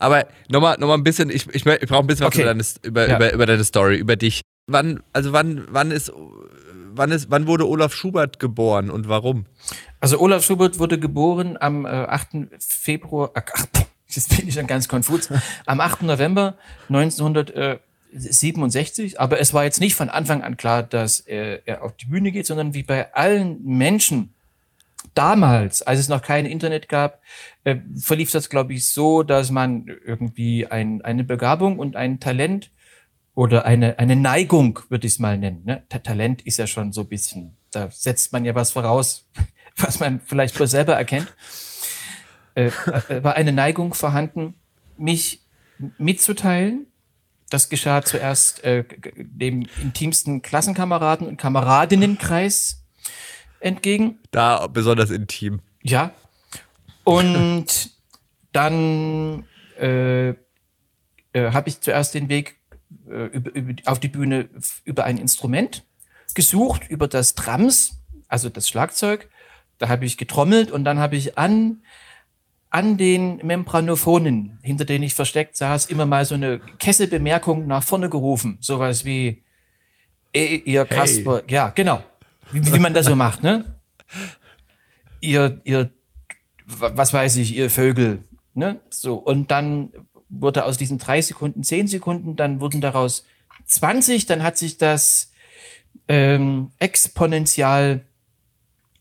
[0.00, 2.44] Aber nochmal noch mal ein bisschen, ich, ich, ich brauche ein bisschen okay.
[2.44, 3.16] was über, deine, über, ja.
[3.16, 4.42] über, über deine Story, über dich.
[4.66, 6.12] Wann, also wann, wann ist,
[6.92, 9.46] wann ist, wann wurde Olaf Schubert geboren und warum?
[10.00, 12.48] Also Olaf Schubert wurde geboren am äh, 8.
[12.58, 13.66] Februar, ach,
[14.10, 15.28] Jetzt bin ich dann ganz konfus.
[15.66, 16.00] Am 8.
[16.02, 16.56] November
[16.88, 22.32] 1967, aber es war jetzt nicht von Anfang an klar, dass er, auf die Bühne
[22.32, 24.32] geht, sondern wie bei allen Menschen
[25.14, 27.20] damals, als es noch kein Internet gab,
[27.64, 32.70] äh, verlief das, glaube ich, so, dass man irgendwie ein, eine Begabung und ein Talent
[33.34, 35.64] oder eine, eine Neigung, würde ich es mal nennen.
[35.66, 35.82] Ne?
[35.88, 39.26] Talent ist ja schon so ein bisschen, da setzt man ja was voraus,
[39.76, 41.28] was man vielleicht bloß selber erkennt
[42.58, 42.72] äh,
[43.08, 44.54] äh, war eine Neigung vorhanden,
[44.96, 45.42] mich
[45.96, 46.86] mitzuteilen.
[47.50, 48.84] Das geschah zuerst äh,
[49.16, 52.84] dem intimsten Klassenkameraden und Kameradinnenkreis
[53.60, 54.18] entgegen.
[54.32, 55.60] Da besonders intim.
[55.82, 56.10] Ja.
[57.04, 57.90] Und
[58.52, 59.44] dann
[59.78, 60.34] äh, äh,
[61.34, 62.56] habe ich zuerst den Weg
[63.08, 64.48] äh, über, über, auf die Bühne
[64.84, 65.84] über ein Instrument
[66.34, 69.30] gesucht, über das Drums, also das Schlagzeug.
[69.78, 71.82] Da habe ich getrommelt und dann habe ich an
[72.70, 78.10] an den Membranophonen, hinter denen ich versteckt saß, immer mal so eine Kesselbemerkung nach vorne
[78.10, 78.58] gerufen.
[78.60, 79.42] Sowas wie,
[80.32, 82.02] ey, ihr Kasper, ja, genau.
[82.52, 83.76] Wie, wie man das so macht, ne?
[85.20, 85.90] Ihr, ihr,
[86.66, 88.80] wa- was weiß ich, ihr Vögel, ne?
[88.90, 89.14] So.
[89.16, 89.92] Und dann
[90.28, 93.24] wurde aus diesen drei Sekunden zehn Sekunden, dann wurden daraus
[93.66, 95.32] 20, dann hat sich das
[96.06, 98.04] ähm, exponentiell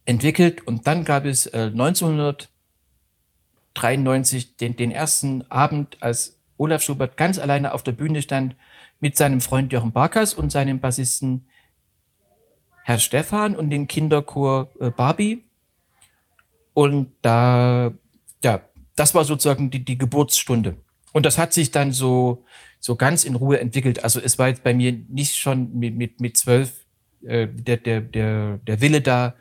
[0.06, 1.70] entwickelt und dann gab es äh,
[3.78, 8.56] 1993 den, den ersten Abend, als Olaf Schubert ganz alleine auf der Bühne stand
[9.00, 11.48] mit seinem Freund Jochen Barkas und seinem Bassisten
[12.84, 15.44] Herr Stefan und dem Kinderchor äh, Barbie.
[16.74, 17.92] Und da,
[18.44, 18.62] ja,
[18.96, 20.78] das war sozusagen die, die Geburtsstunde.
[21.12, 22.46] Und das hat sich dann so,
[22.80, 24.04] so ganz in Ruhe entwickelt.
[24.04, 26.86] Also es war jetzt bei mir nicht schon mit, mit, mit zwölf
[27.24, 29.34] äh, der, der, der, der Wille da,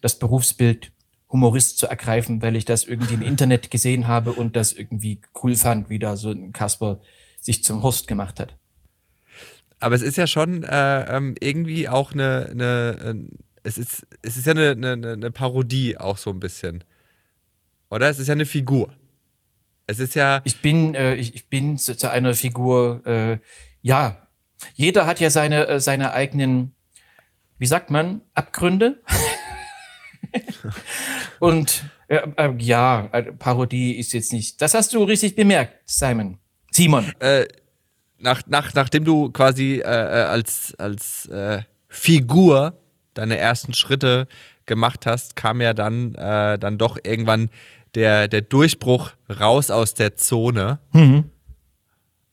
[0.00, 0.92] das Berufsbild
[1.28, 5.56] Humorist zu ergreifen, weil ich das irgendwie im Internet gesehen habe und das irgendwie cool
[5.56, 7.00] fand, wie da so ein Kasper
[7.40, 8.56] sich zum Horst gemacht hat.
[9.80, 14.36] Aber es ist ja schon äh, ähm, irgendwie auch eine, eine äh, es ist, es
[14.36, 16.84] ist ja eine, eine, eine Parodie auch so ein bisschen.
[17.90, 18.08] Oder?
[18.08, 18.92] Es ist ja eine Figur.
[19.86, 23.38] Es ist ja, Ich bin, äh, ich, ich bin zu, zu einer Figur, äh,
[23.82, 24.28] ja,
[24.74, 26.74] jeder hat ja seine, äh, seine eigenen,
[27.58, 29.02] wie sagt man, Abgründe.
[31.38, 34.60] Und äh, äh, ja, äh, Parodie ist jetzt nicht.
[34.60, 36.38] Das hast du richtig bemerkt, Simon.
[36.70, 37.12] Simon.
[37.20, 37.46] äh,
[38.18, 41.28] nach, nach, nachdem du quasi äh, äh, als, als
[41.88, 42.78] Figur
[43.14, 44.26] deine ersten Schritte
[44.66, 47.48] gemacht hast, kam ja dann, dann doch irgendwann
[47.94, 50.78] der, der Durchbruch raus aus der Zone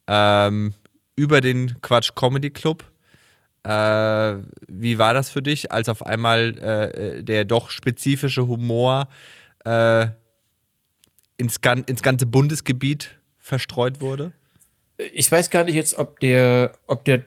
[0.07, 0.73] ähm,
[1.15, 2.83] über den Quatsch Comedy Club.
[3.63, 9.07] Äh, wie war das für dich, als auf einmal äh, der doch spezifische Humor
[9.65, 10.07] äh,
[11.37, 14.33] ins, gan ins ganze Bundesgebiet verstreut wurde?
[14.97, 17.25] ich weiß gar nicht jetzt, ob der, ob der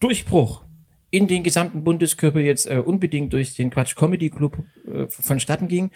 [0.00, 0.62] Durchbruch
[1.10, 5.90] in den gesamten Bundeskörper jetzt äh, unbedingt durch den Quatsch Comedy Club äh, vonstatten ging.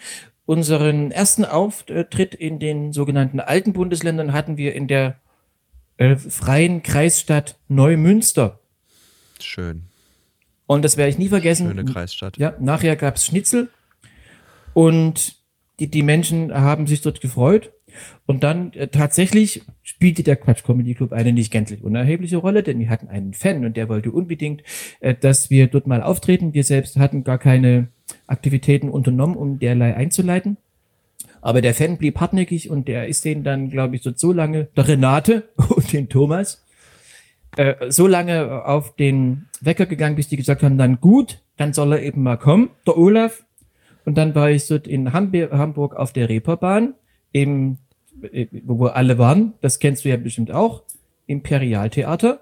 [0.45, 5.19] Unseren ersten Auftritt in den sogenannten alten Bundesländern hatten wir in der
[5.97, 8.59] äh, freien Kreisstadt Neumünster.
[9.43, 9.83] Schön.
[10.65, 11.67] Und das werde ich nie vergessen.
[11.67, 12.37] Schöne Kreisstadt.
[12.37, 13.69] Ja, nachher gab's Schnitzel
[14.73, 15.35] und
[15.79, 17.71] die, die Menschen haben sich dort gefreut.
[18.25, 22.79] Und dann äh, tatsächlich spielte der Quatsch Comedy Club eine nicht gänzlich unerhebliche Rolle, denn
[22.79, 24.61] wir hatten einen Fan und der wollte unbedingt,
[24.99, 26.53] äh, dass wir dort mal auftreten.
[26.53, 27.87] Wir selbst hatten gar keine
[28.27, 30.57] Aktivitäten unternommen, um derlei einzuleiten.
[31.41, 34.65] Aber der Fan blieb hartnäckig und der ist den dann, glaube ich, so, so lange,
[34.75, 36.63] der Renate und den Thomas,
[37.59, 41.91] äh, so lange auf den Wecker gegangen, bis die gesagt haben, dann gut, dann soll
[41.91, 43.45] er eben mal kommen, der Olaf.
[44.05, 46.93] Und dann war ich dort in Hamburg auf der Reeperbahn,
[47.33, 47.79] im,
[48.21, 50.83] äh, wo wir alle waren, das kennst du ja bestimmt auch,
[51.27, 52.39] Imperialtheater.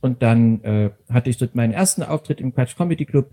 [0.00, 3.30] Und dann äh, hatte ich dort meinen ersten Auftritt im Quatsch Comedy Club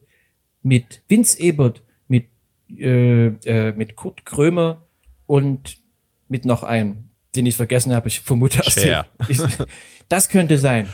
[0.61, 2.27] mit Vince Ebert, mit,
[2.69, 4.85] äh, äh, mit Kurt Krömer
[5.25, 5.79] und
[6.27, 8.07] mit noch einem, den ich vergessen habe.
[8.07, 9.39] Ich vermute aus dem- ich,
[10.09, 10.87] Das könnte sein.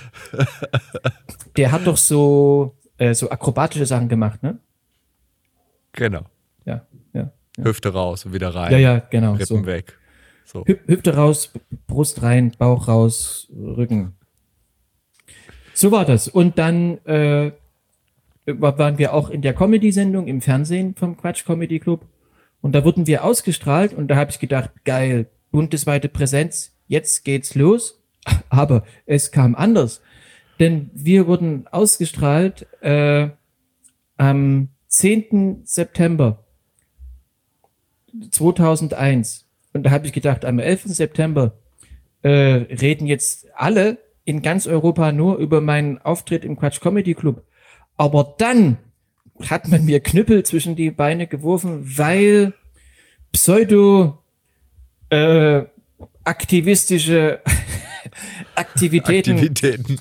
[1.55, 4.57] Der hat doch so, äh, so akrobatische Sachen gemacht, ne?
[5.93, 6.23] Genau.
[6.65, 7.31] Ja, ja.
[7.61, 8.71] Hüfte raus und wieder rein.
[8.73, 9.31] Ja, ja, genau.
[9.33, 9.65] Rippen So.
[9.65, 9.97] weg.
[10.43, 10.65] So.
[10.65, 11.51] Hüp Hüfte raus,
[11.87, 14.15] Brust rein, Bauch raus, Rücken.
[15.73, 16.27] So war das.
[16.27, 17.51] Und dann äh,
[18.45, 22.05] wa- waren wir auch in der Comedy-Sendung im Fernsehen vom Quatsch Comedy Club.
[22.61, 27.55] Und da wurden wir ausgestrahlt und da habe ich gedacht, geil, bundesweite Präsenz, jetzt geht's
[27.55, 28.01] los.
[28.49, 30.01] Aber es kam anders.
[30.59, 33.29] Denn wir wurden ausgestrahlt äh,
[34.17, 35.61] am 10.
[35.63, 36.45] September
[38.31, 39.45] 2001.
[39.73, 40.83] Und da habe ich gedacht, am 11.
[40.85, 41.57] September
[42.21, 47.43] äh, reden jetzt alle in ganz Europa nur über meinen Auftritt im Quatsch Comedy Club.
[47.97, 48.77] Aber dann
[49.49, 52.53] hat man mir Knüppel zwischen die Beine geworfen, weil
[53.31, 54.23] pseudo
[55.15, 55.65] äh,
[56.23, 57.41] aktivistische
[58.55, 59.99] Aktivitäten Aktivitäten.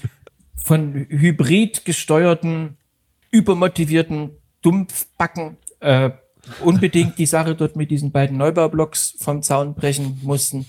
[0.57, 2.77] von hybrid gesteuerten,
[3.31, 4.31] übermotivierten
[4.62, 6.11] Dumpfbacken äh,
[6.61, 10.66] unbedingt die Sache dort mit diesen beiden Neubaublocks vom Zaun brechen mussten.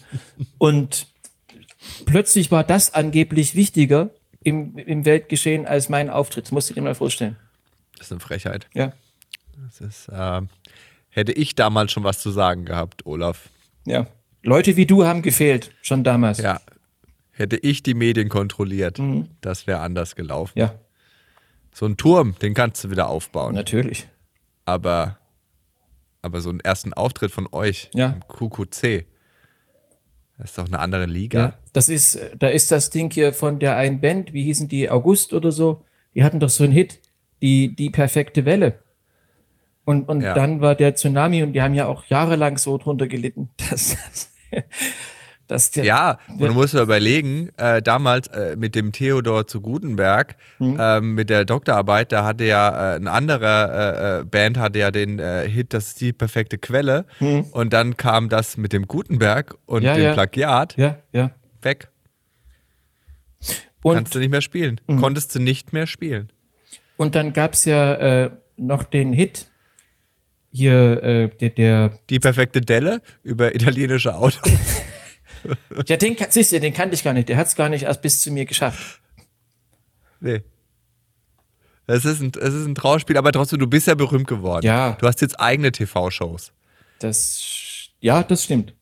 [0.57, 1.07] Und
[2.05, 4.09] plötzlich war das angeblich wichtiger
[4.43, 6.45] im, im Weltgeschehen als mein Auftritt.
[6.45, 7.35] Das musst du dir mal vorstellen.
[7.97, 8.67] Das ist eine Frechheit.
[8.73, 8.93] Ja.
[9.65, 10.49] Das ist, ähm,
[11.09, 13.49] hätte ich damals schon was zu sagen gehabt, Olaf.
[13.85, 14.07] Ja.
[14.45, 16.37] Leute wie du haben gefehlt, schon damals.
[16.39, 16.61] Ja.
[17.31, 18.99] Hätte ich die Medien kontrolliert,
[19.41, 20.57] das wäre anders gelaufen.
[20.57, 20.75] Ja,
[21.73, 23.53] So ein Turm, den kannst du wieder aufbauen.
[23.55, 24.07] natürlich.
[24.65, 25.17] Aber
[26.21, 28.13] aber so einen ersten Auftritt von euch Ja.
[28.13, 29.05] im QQC.
[30.39, 31.39] Das ist doch eine andere Liga.
[31.39, 34.89] Ja, das ist, da ist das Ding hier von der einen Band, wie hießen die,
[34.89, 36.99] August oder so, die hatten doch so einen Hit,
[37.43, 38.79] die, die perfekte Welle.
[39.85, 40.33] Und, und Ja.
[40.33, 43.99] dann war der Tsunami und die haben ja auch jahrelang so drunter gelitten, dass der,
[45.75, 50.77] Ja, und du musst dir überlegen, äh, damals äh, mit dem Theodor zu Gutenberg, Mhm.
[50.79, 54.89] ähm, mit der Doktorarbeit, da hatte ja äh, eine andere äh, äh, Band hatte ja
[54.89, 57.05] den äh, Hit, das ist die perfekte Quelle.
[57.51, 59.85] Und dann kam das mit dem Gutenberg und Mhm.
[59.85, 60.13] Ja, dem ja.
[60.13, 61.29] Plagiat ja, ja.
[61.61, 61.89] weg.
[63.83, 64.81] Und, Kannst du nicht mehr spielen.
[64.87, 64.99] Mhm.
[64.99, 66.31] Konntest du nicht mehr spielen.
[66.97, 69.45] und dann gab's ja äh, noch den Hit,
[70.55, 74.41] hier, äh, der, der Die perfekte Delle über italienische Autos.
[75.87, 78.21] ja, den, siehst du, den kannte ich gar nicht, der hat's gar nicht erst bis
[78.21, 79.01] zu mir geschafft.
[80.19, 80.41] nee.
[81.87, 84.65] Es ist, ein, es ist ein Trauerspiel, aber trotzdem, du bist ja berühmt geworden.
[84.65, 84.93] Ja.
[84.99, 86.51] Du hast jetzt eigene TV-Shows.
[86.97, 88.73] Das, ja, das stimmt.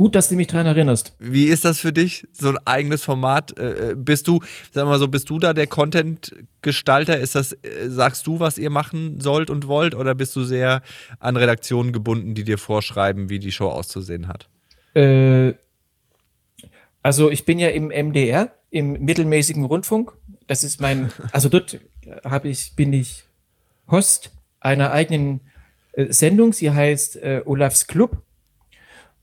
[0.00, 1.12] Gut, dass du mich dran erinnerst.
[1.18, 3.58] Wie ist das für dich, so ein eigenes Format?
[3.58, 4.40] Äh, bist du,
[4.72, 7.18] sag mal so, bist du da der Content-Gestalter?
[7.18, 10.80] Ist das, äh, sagst du, was ihr machen sollt und wollt, oder bist du sehr
[11.18, 14.48] an Redaktionen gebunden, die dir vorschreiben, wie die Show auszusehen hat?
[14.94, 15.52] Äh,
[17.02, 20.14] also ich bin ja im MDR, im mittelmäßigen Rundfunk.
[20.46, 21.78] Das ist mein, also dort
[22.24, 23.24] habe ich, bin ich
[23.90, 25.42] Host einer eigenen
[25.92, 26.54] äh, Sendung.
[26.54, 28.22] Sie heißt äh, Olafs Club.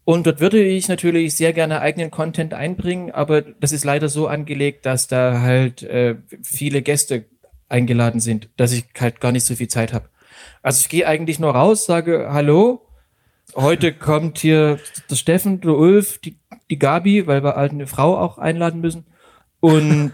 [0.08, 4.28] Und dort würde ich natürlich sehr gerne eigenen Content einbringen, aber das ist leider so
[4.28, 7.26] angelegt, dass da halt äh, viele Gäste
[7.68, 10.08] eingeladen sind, dass ich halt gar nicht so viel Zeit habe.
[10.62, 12.88] Also ich gehe eigentlich nur raus, sage Hallo,
[13.54, 16.40] heute kommt hier der Steffen, der Ulf, die,
[16.70, 19.08] die Gabi, weil wir halt eine Frau auch einladen müssen.
[19.60, 20.14] Und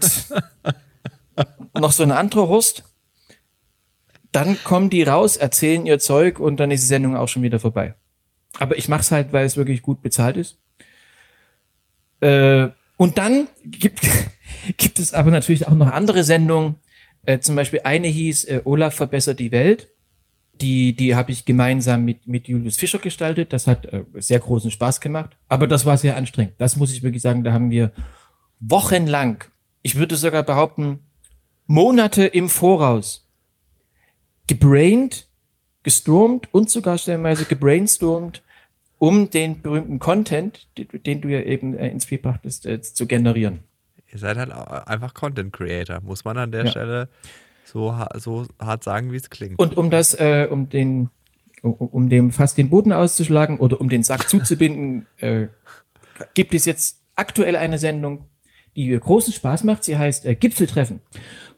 [1.78, 2.82] noch so eine andere Horst.
[4.32, 7.60] Dann kommen die raus, erzählen ihr Zeug und dann ist die Sendung auch schon wieder
[7.60, 7.94] vorbei.
[8.58, 10.58] Aber ich mache es halt, weil es wirklich gut bezahlt ist.
[12.20, 14.00] Äh, und dann gibt,
[14.76, 16.76] gibt es aber natürlich auch noch andere Sendungen.
[17.26, 19.88] Äh, zum Beispiel eine hieß äh, Olaf verbessert die Welt.
[20.60, 23.52] Die, die habe ich gemeinsam mit, mit Julius Fischer gestaltet.
[23.52, 25.36] Das hat äh, sehr großen Spaß gemacht.
[25.48, 26.54] Aber das war sehr anstrengend.
[26.58, 27.42] Das muss ich wirklich sagen.
[27.42, 27.90] Da haben wir
[28.60, 29.42] wochenlang,
[29.82, 31.00] ich würde sogar behaupten,
[31.66, 33.26] Monate im Voraus
[34.46, 35.26] gebraint,
[35.82, 38.42] gestormt und sogar stellenweise gebrainstormt,
[39.04, 43.60] um den berühmten Content, den, du ja eben äh, ins Spiel brachtest, äh, zu generieren.
[44.10, 46.70] Ihr seid halt einfach Content Creator, muss man an der Ja.
[46.70, 47.08] Stelle
[47.64, 49.58] so, so hart sagen, wie es klingt.
[49.58, 51.10] Und um das, äh, um den,
[51.60, 55.48] um, dem fast den Boden auszuschlagen oder um den Sack zuzubinden, äh,
[56.32, 58.24] gibt es jetzt aktuell eine Sendung,
[58.74, 59.84] die großen Spaß macht.
[59.84, 61.00] Sie heißt äh, Gipfeltreffen.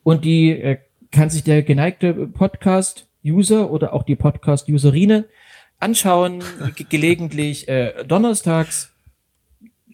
[0.03, 0.79] Und die äh,
[1.13, 5.27] kann sich der geneigte Podcast-User oder auch die Podcast-Userine
[5.79, 6.43] anschauen,
[6.75, 8.91] ge gelegentlich äh, donnerstags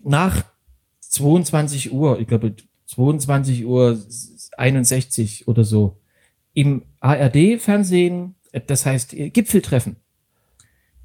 [0.03, 0.45] nach
[1.01, 2.55] 22 Uhr, ich glaube
[2.87, 3.99] 22 Uhr
[4.57, 5.99] 61 oder so,
[6.55, 8.35] im ARD-Fernsehen,
[8.67, 9.97] das heißt äh, Gipfeltreffen.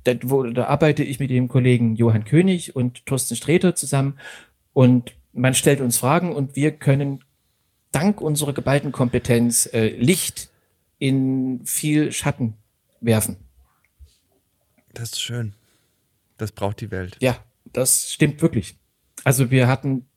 [0.04, 4.18] Da, wo, da arbeite ich mit dem Kollegen Johann König und Thorsten Sträter zusammen
[4.74, 7.24] und man stellt uns Fragen und wir können
[7.92, 10.50] dank unserer geballten Kompetenz äh, Licht
[11.00, 12.56] in viel Schatten
[13.02, 13.38] werfen.
[14.98, 15.54] Das ist schön.
[16.38, 17.18] Das braucht die Welt.
[17.20, 18.78] Ja, das stimmt wirklich.
[19.24, 20.08] Also wir hatten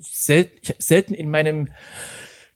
[0.00, 1.68] sel selten in meinem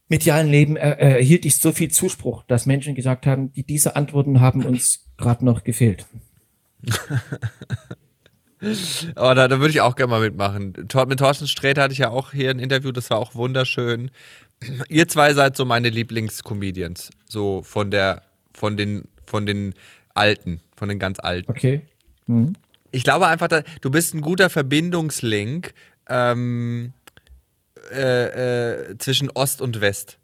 [0.09, 3.95] medialen Leben äh, äh, erhielt ich so viel Zuspruch, dass Menschen gesagt haben, die diese
[3.95, 6.07] Antworten haben uns gerade noch gefehlt.
[9.15, 10.75] Aber da, da würde ich auch gerne mal mitmachen.
[11.07, 14.11] Mit Thorsten Sträter hatte ich ja auch hier ein Interview, das war auch wunderschön.
[14.89, 17.11] Ihr zwei seid so meine Lieblingscomedians.
[17.29, 19.75] So von der, von den, von den
[20.15, 21.51] Alten, von den ganz Alten.
[21.51, 21.83] Okay.
[22.27, 22.55] Mhm.
[22.91, 23.49] Ich glaube einfach,
[23.81, 25.75] du bist ein guter Verbindungslink
[26.09, 26.93] ähm,
[27.93, 30.19] äh, äh, zwischen Ost und West.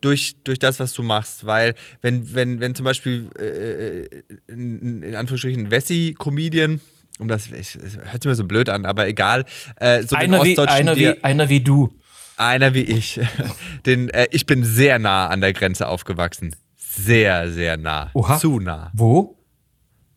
[0.00, 1.46] Durch, durch das, was du machst.
[1.46, 6.80] Weil, wenn, wenn, wenn zum Beispiel äh, in, in Anführungsstrichen Wessi-Comedian,
[7.18, 10.44] um das, ich, es hört sich mir so blöd an, aber egal, äh, so Einer,
[10.44, 11.94] wie, einer, wie, einer wie du.
[12.36, 13.20] einer wie ich.
[13.86, 16.54] Den, äh, ich bin sehr nah an der Grenze aufgewachsen.
[16.96, 18.10] Sehr, sehr nah.
[18.14, 18.38] Oha.
[18.38, 18.90] Zu nah.
[18.94, 19.36] Wo?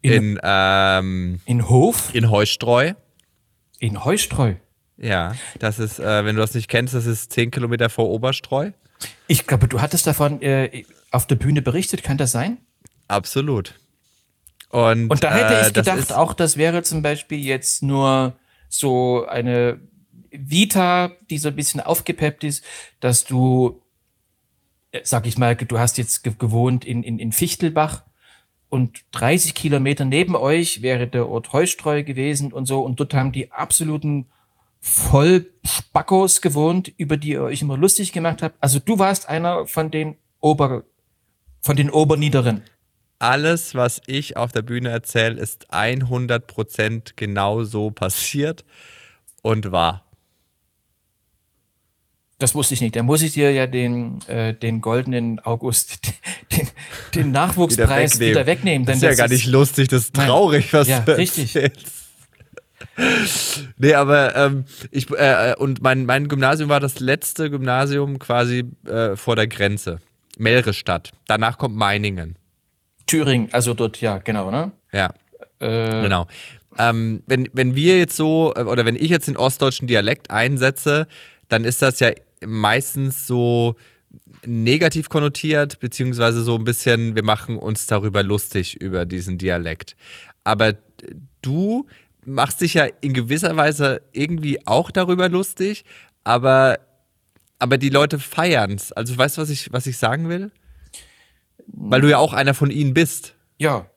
[0.02, 2.14] In, in, In, ähm, Hof?
[2.14, 2.94] in Heustreu.
[3.80, 4.56] In Heustreu.
[4.98, 8.72] Ja, das ist, äh, wenn du das nicht kennst, das ist 10 Kilometer vor Oberstreu.
[9.28, 12.58] Ich glaube, du hattest davon äh, auf der Bühne berichtet, kann das sein?
[13.08, 13.76] Absolut.
[14.70, 17.82] Und, Und da hätte äh, ich das gedacht, ist, auch das wäre zum Beispiel jetzt
[17.82, 18.36] nur
[18.68, 19.80] so eine
[20.32, 22.64] Vita, die so ein bisschen aufgepeppt ist,
[23.00, 23.82] dass du,
[25.04, 28.04] sag ich mal, du hast jetzt ge gewohnt in, in, in Fichtelbach
[28.70, 32.82] und 30 Kilometer neben euch wäre der Ort Heustreu gewesen und so.
[32.82, 34.28] Und dort haben die absoluten
[34.80, 38.56] Vollspackos gewohnt, über die ihr euch immer lustig gemacht habt.
[38.62, 40.84] Also du warst einer von den Ober,
[41.62, 42.62] von den Oberniederen.
[43.18, 48.64] Alles, was ich auf der Bühne erzähle, ist 100% genau so passiert
[49.42, 50.09] und war.
[52.40, 52.96] Das wusste ich nicht.
[52.96, 56.00] Da muss ich dir ja den, äh, den goldenen August,
[56.58, 56.68] den,
[57.14, 58.46] den Nachwuchspreis wieder wegnehmen.
[58.46, 61.02] Wieder wegnehmen das ist ja das gar ist, nicht lustig, das ist traurig, was ja,
[61.02, 61.56] du richtig.
[61.56, 61.92] erzählst.
[63.78, 69.16] nee, aber ähm, ich äh, und mein, mein Gymnasium war das letzte Gymnasium quasi äh,
[69.16, 70.00] vor der Grenze.
[70.38, 71.12] Melrestadt.
[71.28, 72.38] Danach kommt Meiningen.
[73.06, 74.72] Thüringen, also dort, ja, genau, ne?
[74.94, 75.14] Ja.
[75.60, 76.28] Äh, genau.
[76.78, 81.08] Ähm, wenn, wenn wir jetzt so, äh, oder wenn ich jetzt den ostdeutschen Dialekt einsetze,
[81.50, 82.12] dann ist das ja
[82.46, 83.76] meistens so
[84.46, 89.96] negativ konnotiert, beziehungsweise so ein bisschen, wir machen uns darüber lustig, über diesen Dialekt.
[90.44, 90.74] Aber
[91.42, 91.88] du
[92.26, 95.84] machst dich ja in gewisser Weise irgendwie auch darüber lustig,
[96.24, 96.80] aber,
[97.60, 98.92] aber die Leute feiern es.
[98.92, 100.52] Also weißt du, was ich, was ich sagen will?
[101.68, 103.36] Weil du ja auch einer von ihnen bist.
[103.58, 103.90] Ja.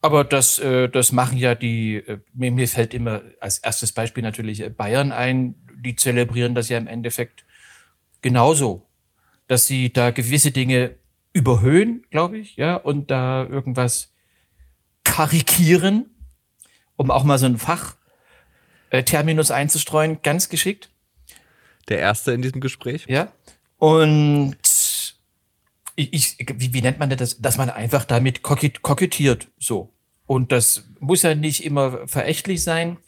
[0.00, 4.60] Aber das, äh, das machen ja die, äh, mir, fällt immer als erstes Beispiel natürlich
[4.60, 7.44] äh, Bayern ein, die zelebrieren das ja im Endeffekt
[8.22, 8.86] genauso,
[9.46, 10.96] dass sie da gewisse Dinge
[11.32, 14.12] überhöhen, glaube ich, ja, und da irgendwas
[15.04, 16.06] karikieren,
[16.96, 20.90] um auch mal so ein Fachterminus einzustreuen, ganz geschickt.
[21.88, 23.06] Der erste in diesem Gespräch.
[23.08, 23.32] Ja.
[23.78, 24.56] Und
[25.96, 27.40] ich, ich wie, wie nennt man das?
[27.40, 29.92] Dass man einfach damit kokettiert, so.
[30.26, 32.98] Und das muss ja nicht immer verächtlich sein.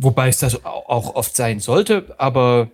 [0.00, 2.70] Wobei es das auch oft sein sollte, aber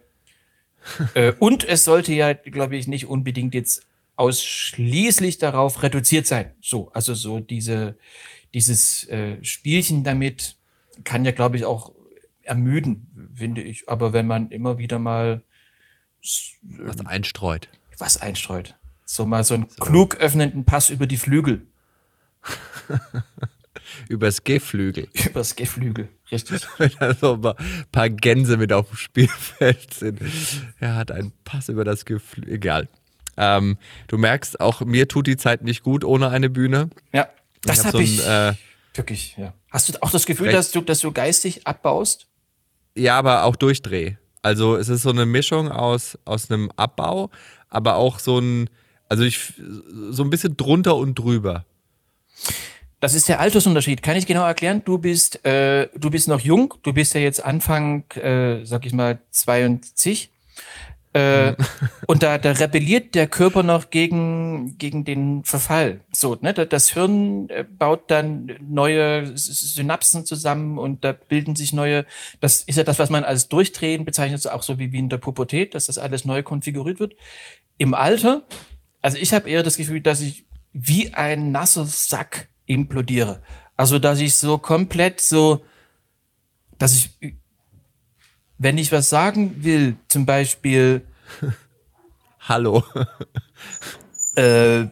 [1.15, 6.53] äh, und es sollte ja, glaube ich, nicht unbedingt jetzt ausschließlich darauf reduziert sein.
[6.61, 7.97] So, also so diese,
[8.53, 10.57] dieses äh, Spielchen damit
[11.05, 11.93] kann ja, glaube ich, auch
[12.43, 13.89] ermüden, finde ich.
[13.89, 15.43] Aber wenn man immer wieder mal
[16.21, 17.69] was einstreut.
[17.97, 18.77] Was einstreut.
[19.07, 19.83] So mal so einen so.
[19.83, 21.67] klug öffnenden Pass über die Flügel.
[24.09, 25.09] Übers Geflügel.
[25.27, 26.63] Übers Geflügel, richtig.
[26.79, 30.21] Wenn da so ein paar Gänse mit auf dem Spielfeld sind.
[30.81, 32.55] Er hat einen Pass über das Geflügel.
[32.55, 32.89] Egal.
[33.37, 36.91] Ähm, du merkst, auch mir tut die Zeit nicht gut ohne eine Bühne.
[37.13, 37.29] Ja,
[37.63, 38.21] das habe hab ich.
[38.21, 38.55] So äh,
[38.95, 39.55] wirklich, ja.
[39.71, 42.27] Hast du auch das Gefühl, dass du, dass du geistig abbaust?
[42.97, 44.17] Ja, aber auch durchdreh.
[44.43, 47.31] Also es ist so eine Mischung aus, aus einem Abbau,
[47.71, 48.71] aber auch so ein,
[49.09, 49.55] also ich
[50.11, 51.65] so ein bisschen drunter und drüber.
[53.01, 54.03] Das ist der Altersunterschied.
[54.03, 54.83] Kann ich genau erklären?
[54.85, 56.75] Du bist, äh, du bist noch jung.
[56.83, 60.31] Du bist ja jetzt Anfang, äh, sag ich mal, 72.
[61.15, 61.57] Äh, mhm.
[62.09, 66.01] und da, da rebelliert der Körper noch gegen, gegen den Verfall.
[66.13, 66.53] So, ne?
[66.53, 72.05] Das Hirn äh, baut dann neue Synapsen zusammen und da bilden sich neue,
[72.41, 75.19] das ist ja das, was man als Durchdrehen bezeichnet, auch so wie, wie in der
[75.19, 77.15] Pubertät, dass das alles neu konfiguriert wird.
[77.79, 78.43] Im Alter,
[79.01, 83.41] also ich habe eher das Gefühl, dass ich wie ein nasser Sack implodiere.
[83.77, 85.65] Also, dass ich so komplett so,
[86.79, 87.37] dass ich,
[88.59, 91.03] wenn ich was sagen will, zum Beispiel
[92.41, 92.85] Hallo.
[94.37, 94.87] äh,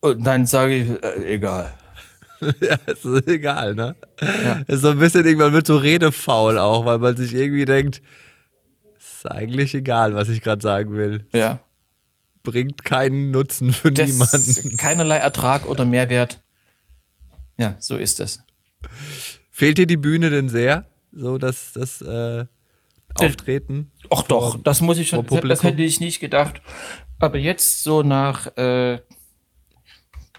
[0.00, 1.72] und dann sage ich, äh, egal.
[2.60, 3.94] ja, es ist egal, ne?
[4.20, 4.62] Ja.
[4.66, 8.02] Ist so ein bisschen irgendwann wird so redefaul auch, weil man sich irgendwie denkt,
[8.98, 11.26] ist eigentlich egal, was ich gerade sagen will.
[11.32, 11.60] Ja
[12.42, 14.76] bringt keinen Nutzen für das niemanden.
[14.76, 16.42] Keinerlei Ertrag oder Mehrwert.
[17.56, 18.42] Ja, so ist es.
[19.50, 20.86] Fehlt dir die Bühne denn sehr?
[21.12, 22.46] So, dass das äh,
[23.14, 23.92] Auftreten?
[24.10, 26.62] Ach doch, das muss ich schon, das hätte ich nicht gedacht.
[27.18, 29.00] Aber jetzt so nach, äh,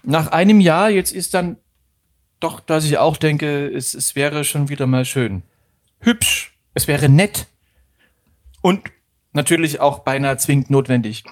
[0.02, 1.56] nach einem Jahr, jetzt ist dann
[2.40, 5.42] doch, dass ich auch denke, es, es wäre schon wieder mal schön.
[6.00, 7.46] Hübsch, es wäre nett.
[8.60, 8.90] Und
[9.32, 11.24] natürlich auch beinahe zwingend notwendig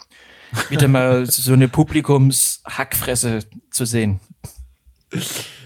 [0.68, 4.20] wieder mal so eine Publikumshackfresse zu sehen.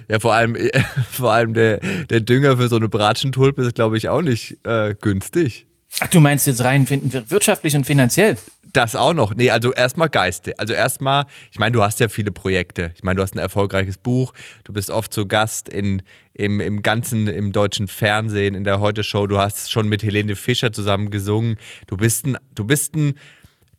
[0.08, 0.56] Ja, vor allem,
[1.10, 4.94] vor allem der, der Dünger für so eine Bratschentulpe ist, glaube ich, auch nicht äh,
[5.00, 5.66] günstig.
[6.00, 6.86] Ach, du meinst jetzt rein
[7.28, 8.36] wirtschaftlich und finanziell?
[8.72, 9.34] Das auch noch.
[9.34, 10.58] Nee, also erstmal Geiste.
[10.58, 12.92] Also erstmal, ich meine, du hast ja viele Projekte.
[12.94, 14.34] Ich meine, du hast ein erfolgreiches Buch,
[14.64, 16.02] du bist oft zu Gast in,
[16.34, 19.26] im, im ganzen, im deutschen Fernsehen, in der Heute-Show.
[19.26, 21.56] Du hast schon mit Helene Fischer zusammen gesungen.
[21.86, 23.14] Du bist ein, du bist ein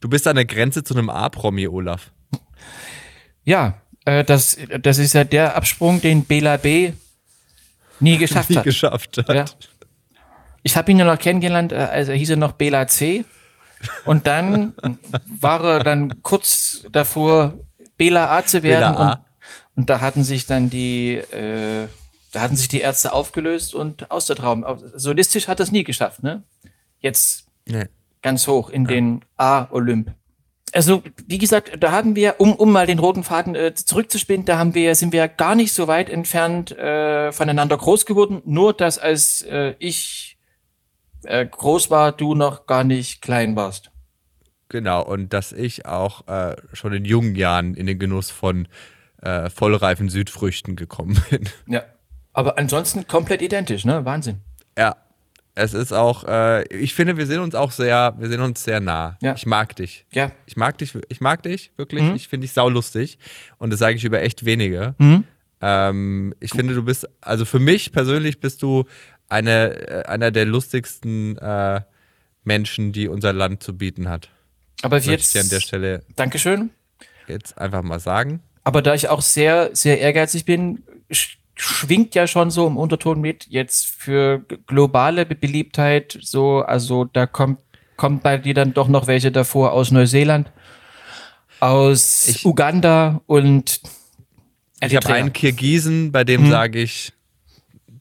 [0.08, 2.12] Du bist an der Grenze zu einem A-Promi, Olaf.
[3.43, 6.93] Ja, äh, das, das ist ja der Absprung, den Bela B.
[7.99, 8.64] nie geschafft nie hat.
[8.64, 9.28] geschafft hat.
[9.28, 9.43] Ja.
[10.64, 13.26] Ich habe ihn ja noch kennengelernt, äh, also hieß er noch Bela C.
[14.05, 14.76] Und dann
[15.41, 17.55] war er dann kurz davor,
[17.97, 18.93] Bela A zu werden.
[18.93, 19.12] Bela A.
[19.12, 19.20] Und,
[19.76, 21.89] und da hatten sich dann die, äh,
[22.32, 24.66] da hatten sich die Ärzte aufgelöst und aus der Traum.
[24.95, 26.43] Solistisch hat das nie geschafft, ne?
[27.01, 27.88] Jetzt Nee.
[28.22, 30.13] Ganz hoch in den A-Olymp.
[30.74, 34.57] Also, wie gesagt, da haben wir, um, um mal den roten Faden äh, zurückzuspinnen, da
[34.57, 38.41] haben wir, sind wir gar nicht so weit entfernt äh, voneinander groß geworden.
[38.45, 40.38] Nur, dass als äh, ich
[41.24, 43.91] äh, groß war, du noch gar nicht klein warst.
[44.70, 48.68] Genau, und dass ich auch äh, schon in jungen Jahren in den Genuss von
[49.22, 51.47] äh, vollreifen Südfrüchten gekommen bin.
[51.68, 51.84] Ja.
[52.34, 54.05] Aber ansonsten komplett identisch, ne?
[54.05, 54.41] Wahnsinn.
[54.78, 54.95] Ja,
[55.58, 58.80] es ist auch, äh, ich finde, wir sind uns auch sehr, wir sind uns sehr
[58.80, 59.18] nah.
[59.22, 59.34] Ja.
[59.36, 60.05] Ich mag dich.
[60.12, 60.32] Ja.
[60.45, 62.03] Ich mag dich, ich mag dich, wirklich.
[62.03, 62.16] Mhm.
[62.16, 63.18] Ich finde dich saulustig.
[63.58, 64.93] Und das sage ich über echt wenige.
[64.99, 65.24] Mhm.
[65.62, 68.86] Ähm, ich finde, du bist, also für mich persönlich bist du
[69.30, 71.82] eine, äh, einer der lustigsten äh,
[72.43, 74.30] Menschen, die unser Land zu bieten hat.
[74.84, 76.70] Aber Möchte ich jetzt, dir an der Stelle Dankeschön.
[77.28, 78.41] jetzt einfach mal sagen.
[78.64, 80.84] Aber da ich auch sehr, sehr ehrgeizig bin,
[81.58, 87.26] schwingt ja schon so im Unterton mit, jetzt für globale Be- Beliebtheit, so, also da
[87.26, 87.60] kommt,
[87.95, 90.51] kommt bei dir dann doch noch welche davor aus Neuseeland,
[91.60, 93.82] aus Ich- Uganda und
[94.82, 97.12] Ich habe einen Kirgisen, bei dem sage ich,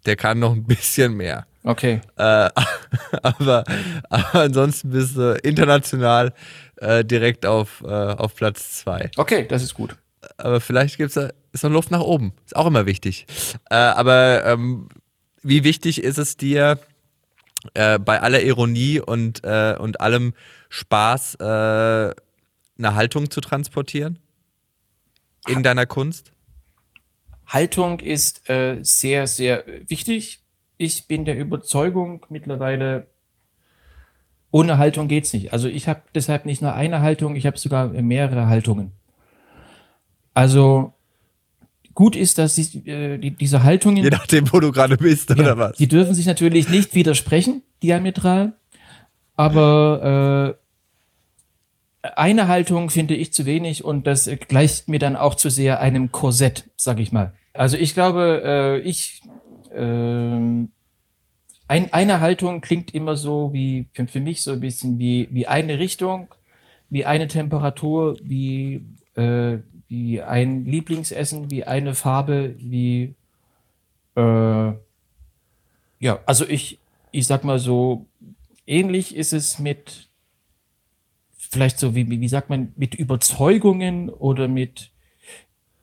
[0.04, 1.46] der kann noch ein bisschen mehr.
[1.64, 2.00] Okay.
[2.16, 2.50] Äh,
[3.22, 3.64] aber,
[4.10, 6.32] aber ansonsten bist du international
[6.76, 9.10] äh, direkt auf, äh, auf Platz zwei.
[9.16, 9.96] Okay, das ist gut.
[10.36, 12.32] Aber vielleicht gibt's da, ist noch Luft nach oben.
[12.44, 13.26] Ist auch immer wichtig.
[13.70, 14.88] Äh, aber ähm,
[15.42, 16.78] wie wichtig ist es dir,
[17.74, 20.34] äh, bei aller Ironie und, äh, und allem
[20.68, 22.14] Spaß äh, eine
[22.78, 24.18] Haltung zu transportieren?
[25.48, 26.32] In deiner Kunst?
[27.46, 30.40] Haltung ist äh, sehr, sehr wichtig.
[30.76, 33.06] Ich bin der Überzeugung mittlerweile,
[34.50, 35.52] ohne Haltung geht's nicht.
[35.52, 38.92] Also ich habe deshalb nicht nur eine Haltung, ich habe sogar mehrere Haltungen.
[40.36, 40.92] Also
[41.94, 45.42] gut ist, dass die, äh, die, diese Haltungen, Je nachdem, wo du gerade bist, oder
[45.42, 45.78] ja, was?
[45.78, 48.52] die dürfen sich natürlich nicht widersprechen, diametral,
[49.34, 50.58] aber
[52.02, 55.48] äh, eine Haltung finde ich zu wenig und das äh, gleicht mir dann auch zu
[55.48, 57.32] sehr einem Korsett, sag ich mal.
[57.54, 59.22] Also ich glaube, äh, ich
[59.74, 60.68] ähm,
[61.66, 65.46] ein, eine Haltung klingt immer so wie für, für mich so ein bisschen wie wie
[65.46, 66.28] eine Richtung,
[66.90, 68.84] wie eine Temperatur, wie
[69.14, 73.14] äh, wie ein Lieblingsessen, wie eine Farbe, wie
[74.16, 74.72] äh,
[75.98, 76.78] ja, also ich,
[77.12, 78.06] ich sag mal so,
[78.66, 80.08] ähnlich ist es mit,
[81.36, 84.90] vielleicht so wie, wie sagt man, mit Überzeugungen oder mit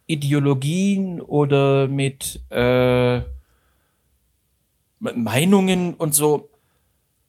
[0.06, 3.22] Ideologien oder mit äh,
[5.00, 6.50] Meinungen und so.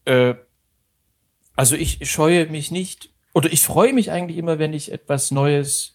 [0.05, 0.35] Äh,
[1.57, 5.94] also ich scheue mich nicht, oder ich freue mich eigentlich immer, wenn ich etwas Neues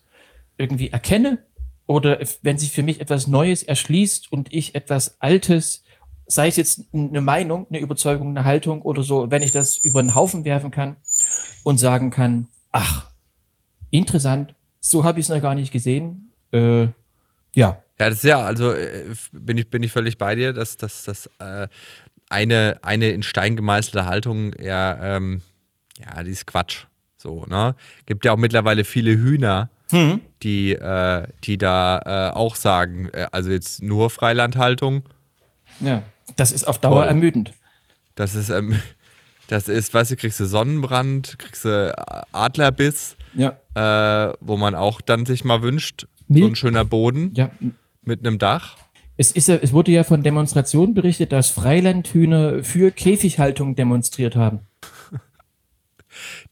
[0.60, 1.39] irgendwie erkenne
[1.88, 5.84] oder wenn sich für mich etwas Neues erschließt und ich etwas Altes,
[6.28, 10.03] sei es jetzt eine Meinung, eine Überzeugung, eine Haltung oder so, wenn ich das über
[10.03, 10.97] den Haufen werfen kann
[11.64, 13.10] und sagen kann, ach,
[13.89, 16.32] interessant, so habe ich es noch gar nicht gesehen.
[16.51, 16.84] Äh,
[17.55, 20.78] ja, Ja, das ist ja, also äh, bin ich, bin ich völlig bei dir, dass
[20.78, 21.68] das dass, äh,
[22.30, 25.41] eine, eine in Stein gemeißelte Haltung ja, ähm,
[25.97, 26.86] ja, die ist Quatsch.
[27.18, 27.76] So, ne?
[28.05, 33.50] Gibt ja auch mittlerweile viele Hühner, die, äh, die da äh, auch sagen, äh, also
[33.52, 35.04] jetzt nur Freilandhaltung,
[35.80, 36.04] ja,
[36.36, 37.08] das ist auf Dauer Voll.
[37.08, 37.54] ermüdend.
[38.16, 38.80] das ist, ähm,
[39.48, 41.94] das ist, weißt du, kriegst du Sonnenbrand, kriegst du
[42.32, 47.32] Adlerbiss, Ja, äh, wo man auch dann sich mal wünscht, so Milch- ein schöner Boden
[47.36, 47.50] ja.
[48.04, 48.78] mit einem Dach.
[49.18, 54.60] Es, ist es wurde ja von Demonstrationen berichtet, dass Freilandhühner für Käfighaltung demonstriert haben.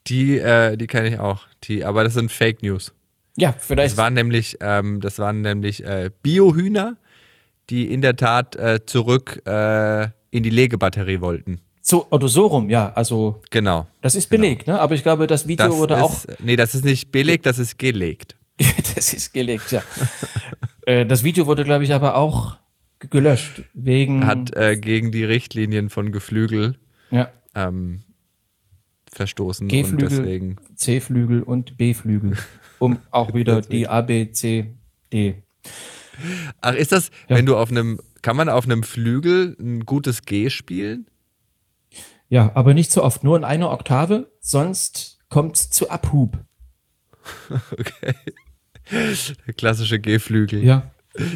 [0.08, 1.48] Die, äh, die kenne ich auch.
[1.64, 2.94] Die, aber das sind Fake News.
[3.38, 3.92] Ja, vielleicht.
[3.92, 6.98] Das waren nämlich, ähm, das waren nämlich äh, Biohühner,
[7.70, 11.62] die in der Tat äh, zurück äh, in die Legebatterie wollten.
[11.82, 12.92] so, oder so rum, ja.
[12.94, 13.88] Also, Genau.
[14.02, 14.80] das ist belegt, ne?
[14.80, 16.14] Aber ich glaube, das Video Das wurde auch.
[16.26, 18.36] ist, nee, das ist nicht belegt, das ist gelegt.
[18.96, 19.84] das ist gelegt, ja.
[20.86, 22.58] äh, das Video wurde, glaube ich, aber auch
[23.00, 23.62] gelöscht.
[23.74, 24.26] Wegen.
[24.26, 26.76] Hat äh, gegen die Richtlinien von Geflügel
[27.12, 28.02] ja, ähm,
[29.14, 30.10] verstoßen G-Flügel.
[30.10, 30.56] deswegen.
[30.76, 32.34] C-Flügel und B-Flügel.
[32.80, 34.74] Um auch wieder die A, B, C,
[35.12, 35.44] D.
[36.62, 37.36] Ach, ist das, Ja.
[37.38, 41.08] wenn du auf einem, kann man auf einem Flügel ein gutes G spielen?
[42.30, 46.38] Ja, aber nicht so oft, nur in einer Oktave, sonst kommt's zu Abhub.
[47.72, 48.14] Okay.
[49.46, 50.64] Der klassische G-Flügel.
[50.64, 50.92] Ja.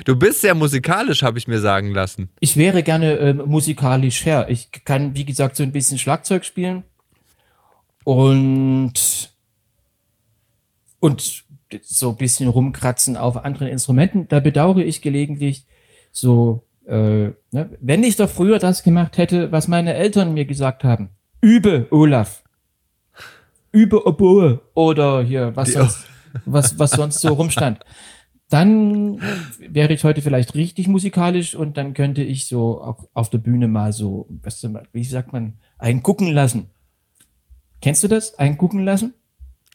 [0.06, 2.30] Du bist sehr musikalisch, habe ich mir sagen lassen.
[2.40, 4.46] Ich wäre gerne ähm, musikalisch her.
[4.48, 6.84] Ich kann, wie gesagt, so ein bisschen Schlagzeug spielen.
[8.06, 9.31] Und,
[11.02, 11.44] und
[11.82, 14.28] so ein bisschen rumkratzen auf anderen Instrumenten.
[14.30, 15.66] Da bedauere ich gelegentlich
[16.12, 17.78] so, äh, ne?
[17.82, 21.10] wenn ich doch früher das gemacht hätte, was meine Eltern mir gesagt haben.
[21.42, 22.44] Übe, Olaf.
[23.72, 26.06] Übe Oboe oder hier, was sonst,
[26.46, 27.80] was, was sonst so rumstand.
[28.50, 29.22] Dann
[29.60, 33.70] wäre ich heute vielleicht richtig musikalisch und dann könnte ich so auch auf der Bühne
[33.70, 36.70] mal so, was, wie sagt man, einen gucken lassen.
[37.82, 38.38] Kennst du das?
[38.38, 39.14] Einen gucken lassen?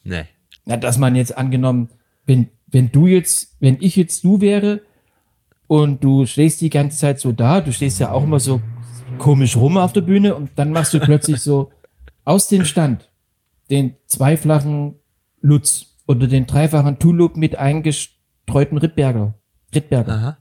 [0.05, 0.27] Nee.
[0.67, 1.89] Na, dass man jetzt angenommen,
[2.27, 4.83] wenn, wenn du jetzt, wenn ich jetzt du wäre
[5.67, 8.61] und du stehst die ganze Zeit so da, du stehst ja auch immer so
[9.19, 11.71] komisch rum auf der Bühne und dann machst du plötzlich so
[12.25, 13.11] aus dem Stand
[13.71, 14.97] den zweiflachen
[15.41, 19.35] Lutz oder den dreifachen Tulip mit eingestreuten Rittberger.
[19.75, 20.13] Rittberger.
[20.13, 20.39] Aha.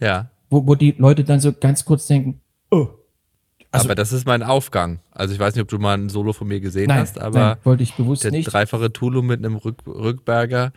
[0.00, 0.30] Ja.
[0.50, 2.88] Wo, wo die Leute dann so ganz kurz denken, oh,
[3.72, 5.00] Also- aber das ist mein Aufgang.
[5.10, 7.38] Also ich weiß nicht, ob du mal ein Solo von mir gesehen nein, hast, aber
[7.40, 8.52] nein, wollte ich bewusst der nicht.
[8.52, 10.72] dreifache Tulu mit einem Rück Rückberger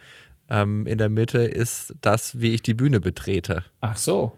[0.49, 3.63] ähm, in der Mitte ist das, wie ich die Bühne betrete.
[3.81, 4.33] Ach so.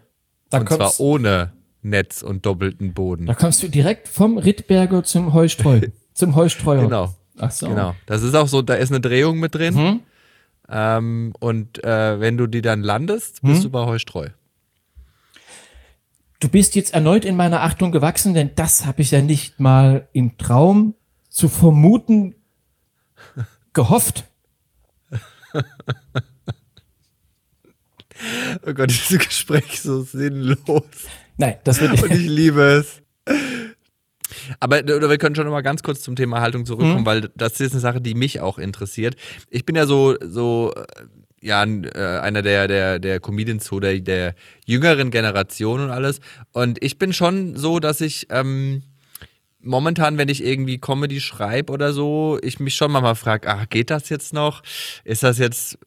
[0.50, 1.52] Da und zwar kommst, ohne
[1.82, 3.26] Netz und doppelten Boden.
[3.26, 5.80] da kommst du direkt vom Rittberger zum Heustreu,
[6.14, 6.82] zum Heustreuer.
[6.82, 7.68] Genau, Ach so.
[7.68, 7.94] genau.
[8.06, 9.74] Das ist auch so, da ist eine Drehung mit drin.
[9.74, 10.00] Mhm.
[10.70, 13.62] Ähm, und äh, wenn du die dann landest, bist Hm?
[13.64, 14.28] du bei Heustreu.
[16.40, 20.08] Du bist jetzt erneut in meiner Achtung gewachsen, denn das habe ich ja nicht mal
[20.12, 20.94] im Traum
[21.28, 22.34] zu vermuten
[23.72, 24.24] gehofft.
[28.66, 30.82] Oh Gott, dieses Gespräch ist so sinnlos.
[31.36, 33.00] Nein, das wird Und ich liebe es.
[34.60, 37.60] Aber oder wir können schon noch mal ganz kurz zum Thema Haltung zurückkommen, weil das
[37.60, 39.14] ist eine Sache, die mich auch interessiert.
[39.50, 40.82] Ich bin ja so, so äh,
[41.42, 44.34] ja, äh, einer der, der, der Comedians so der, der
[44.66, 46.20] jüngeren Generation und alles.
[46.52, 48.82] Und ich bin schon so, dass ich ähm,
[49.60, 53.90] momentan, wenn ich irgendwie Comedy schreibe oder so, ich mich schon manchmal frage, ach, geht
[53.90, 54.62] das jetzt noch?
[55.04, 55.78] Ist das jetzt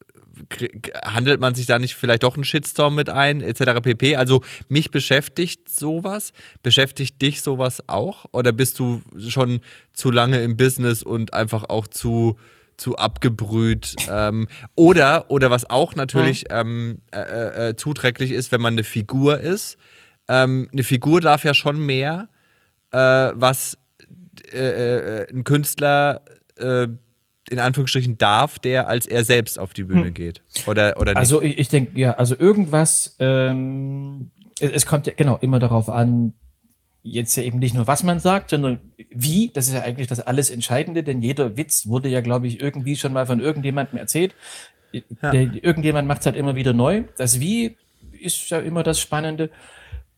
[1.04, 3.80] handelt man sich da nicht vielleicht doch einen Shitstorm mit ein, etc.
[3.82, 4.16] pp.
[4.16, 6.32] Also mich beschäftigt sowas.
[6.62, 8.26] Beschäftigt dich sowas auch?
[8.32, 9.60] Oder bist du schon
[9.92, 12.36] zu lange im Business und einfach auch zu,
[12.82, 13.96] zu abgebrüht?
[14.10, 19.40] Ähm, oder, oder was auch natürlich ähm, äh, äh, zuträglich ist, wenn man eine Figur
[19.40, 19.78] ist.
[20.28, 22.28] Ähm, eine Figur darf ja schon mehr,
[22.90, 23.78] äh, was
[24.52, 26.22] äh, äh, ein Künstler
[26.56, 26.88] äh,
[27.50, 30.42] in Anführungsstrichen darf, der als er selbst auf die Bühne geht.
[30.66, 31.18] Oder, oder nicht.
[31.18, 35.88] Also ich, ich denke, ja, also irgendwas, ähm, es, es kommt ja genau immer darauf
[35.88, 36.34] an,
[37.02, 38.80] jetzt ja eben nicht nur, was man sagt, sondern
[39.10, 42.60] wie, das ist ja eigentlich das alles Entscheidende, denn jeder Witz wurde ja, glaube ich,
[42.60, 44.34] irgendwie schon mal von irgendjemandem erzählt.
[45.22, 47.04] Der, irgendjemand macht es halt immer wieder neu.
[47.16, 47.76] Das Wie
[48.20, 49.50] ist ja immer das Spannende.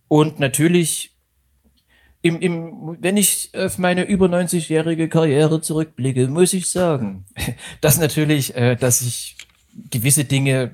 [0.09, 1.13] Und natürlich,
[2.23, 7.25] im, im, wenn ich auf meine über 90-jährige Karriere zurückblicke, muss ich sagen,
[7.81, 9.37] dass natürlich, äh, dass ich
[9.91, 10.73] gewisse Dinge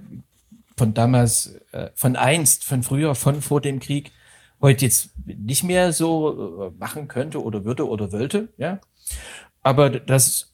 [0.76, 4.12] von damals, äh, von einst, von früher, von vor dem Krieg,
[4.60, 8.80] heute jetzt nicht mehr so äh, machen könnte oder würde oder wollte, ja.
[9.62, 10.52] Aber das,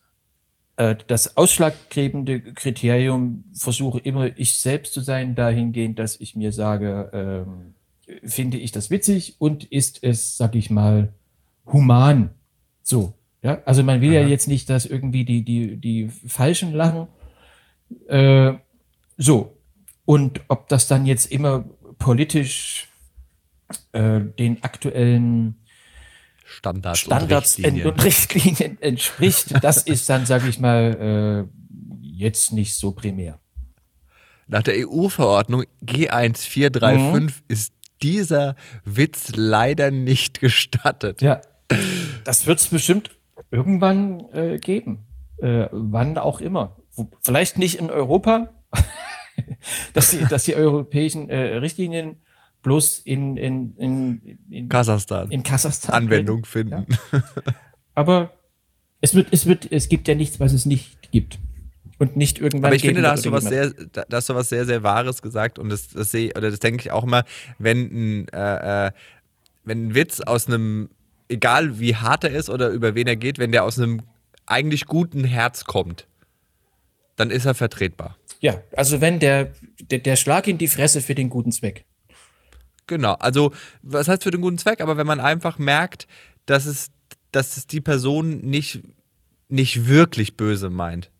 [0.76, 7.10] äh, das ausschlaggebende Kriterium versuche immer ich selbst zu sein, dahingehend, dass ich mir sage,
[7.12, 7.74] ähm,
[8.22, 11.12] finde ich das witzig und ist es, sag ich mal,
[11.66, 12.30] human.
[12.82, 13.14] So.
[13.42, 17.06] Ja, also man will ja jetzt nicht, dass irgendwie die, die, die Falschen lachen.
[18.08, 18.54] Äh,
[19.16, 19.56] so.
[20.04, 21.64] Und ob das dann jetzt immer
[21.98, 22.88] politisch
[23.92, 25.62] äh, den aktuellen
[26.44, 27.92] Standards, Standards und en- Richtlinien.
[27.92, 33.40] und Richtlinien entspricht, das ist dann, sage ich mal, äh, jetzt nicht so primär.
[34.46, 37.32] Nach der EU-Verordnung G1435 Mhm.
[37.48, 38.54] ist dieser
[38.84, 41.20] Witz leider nicht gestattet.
[41.20, 41.40] Ja,
[42.24, 43.10] das wird es bestimmt
[43.50, 45.04] irgendwann äh, geben.
[45.38, 46.76] Äh, wann auch immer.
[47.22, 48.54] Vielleicht nicht in Europa,
[49.94, 52.22] dass, die, dass die europäischen äh, Richtlinien
[52.66, 55.30] bloß in, in, in, in, Kasachstan.
[55.30, 56.84] in Kasachstan Anwendung finden.
[57.94, 58.32] Aber
[59.00, 61.38] es wird, es wird, es gibt ja nichts, was es nicht gibt.
[61.98, 64.34] Und nicht irgendwann Aber ich finde, da hast du was sehr, da da hast du
[64.34, 67.22] was sehr, sehr Wahres gesagt und das, das sehe, oder das denke ich auch immer,
[67.60, 68.90] wenn ein, äh, äh,
[69.62, 70.90] wenn ein Witz aus einem,
[71.28, 74.02] egal wie hart er ist oder über wen er geht, wenn der aus einem
[74.44, 76.08] eigentlich guten Herz kommt,
[77.14, 78.16] dann ist er vertretbar.
[78.40, 81.84] Ja, also wenn der, der, der Schlag in die Fresse für den guten Zweck.
[82.86, 86.06] Genau, also was heißt für den guten Zweck, aber wenn man einfach merkt,
[86.46, 86.90] dass es,
[87.32, 88.80] dass es die Person nicht,
[89.48, 91.10] nicht wirklich böse meint,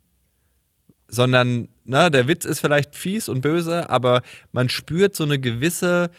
[1.09, 6.11] sondern ne, der Witz ist vielleicht fies und böse, aber man spürt so eine gewisse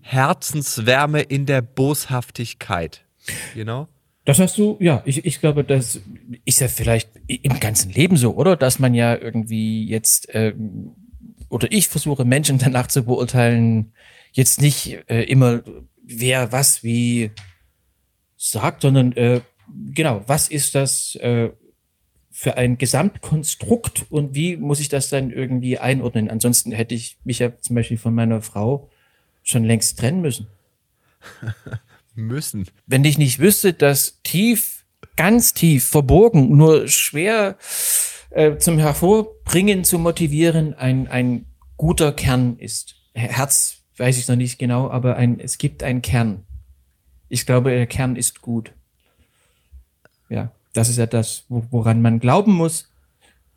[0.00, 3.04] Herzenswärme in der Boshaftigkeit,
[3.54, 3.88] you know?
[4.24, 6.00] Das hast du, ja, ich, ich glaube, das
[6.44, 8.56] ist ja vielleicht im ganzen Leben so, oder?
[8.56, 10.96] Dass man ja irgendwie jetzt, ähm,
[11.48, 13.92] oder ich versuche Menschen danach zu beurteilen,
[14.36, 15.62] jetzt nicht äh, immer,
[16.02, 17.30] wer was wie
[18.36, 19.40] sagt, sondern äh,
[19.94, 21.50] genau, was ist das äh,
[22.30, 26.30] für ein Gesamtkonstrukt und wie muss ich das dann irgendwie einordnen?
[26.30, 28.90] Ansonsten hätte ich mich ja zum Beispiel von meiner Frau
[29.42, 30.46] schon längst trennen müssen.
[32.14, 32.66] müssen.
[32.86, 34.84] Wenn ich nicht wüsste, dass tief,
[35.16, 37.56] ganz tief, verborgen, nur schwer
[38.30, 41.46] äh, zum Hervorbringen, zu motivieren, ein, ein
[41.78, 42.96] guter Kern ist.
[43.14, 46.42] Herz weiß ich noch nicht genau, aber ein, es gibt einen Kern.
[47.28, 48.72] Ich glaube, der Kern ist gut.
[50.28, 52.88] Ja, das ist ja das, woran man glauben muss,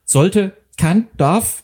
[0.06, 1.64] sollte, kann, darf.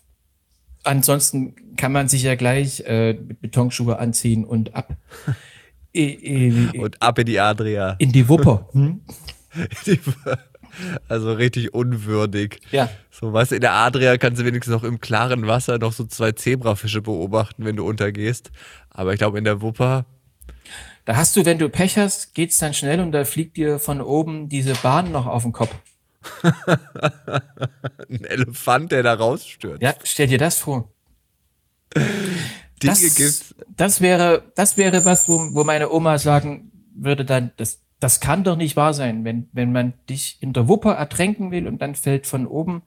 [0.83, 4.95] Ansonsten kann man sich ja gleich äh, Betonschuhe anziehen und ab.
[5.95, 7.95] und ab in die Adria.
[7.99, 8.69] In die Wupper.
[8.73, 9.01] Hm?
[11.07, 12.61] Also richtig unwürdig.
[12.71, 12.89] Ja.
[13.11, 16.05] So, weißt du, in der Adria kannst du wenigstens noch im klaren Wasser noch so
[16.05, 18.51] zwei Zebrafische beobachten, wenn du untergehst.
[18.89, 20.05] Aber ich glaube, in der Wupper.
[21.05, 24.01] Da hast du, wenn du Pech hast, geht's dann schnell und da fliegt dir von
[24.01, 25.75] oben diese Bahn noch auf den Kopf.
[28.09, 29.81] Ein Elefant, der da rausstürzt.
[29.81, 30.91] Ja, stell dir das vor.
[31.95, 33.55] Dinge das, gibt's.
[33.75, 38.43] Das wäre, das wäre was, wo, wo meine Oma sagen würde dann, das, das kann
[38.43, 41.95] doch nicht wahr sein, wenn, wenn man dich in der Wupper ertränken will und dann
[41.95, 42.83] fällt von oben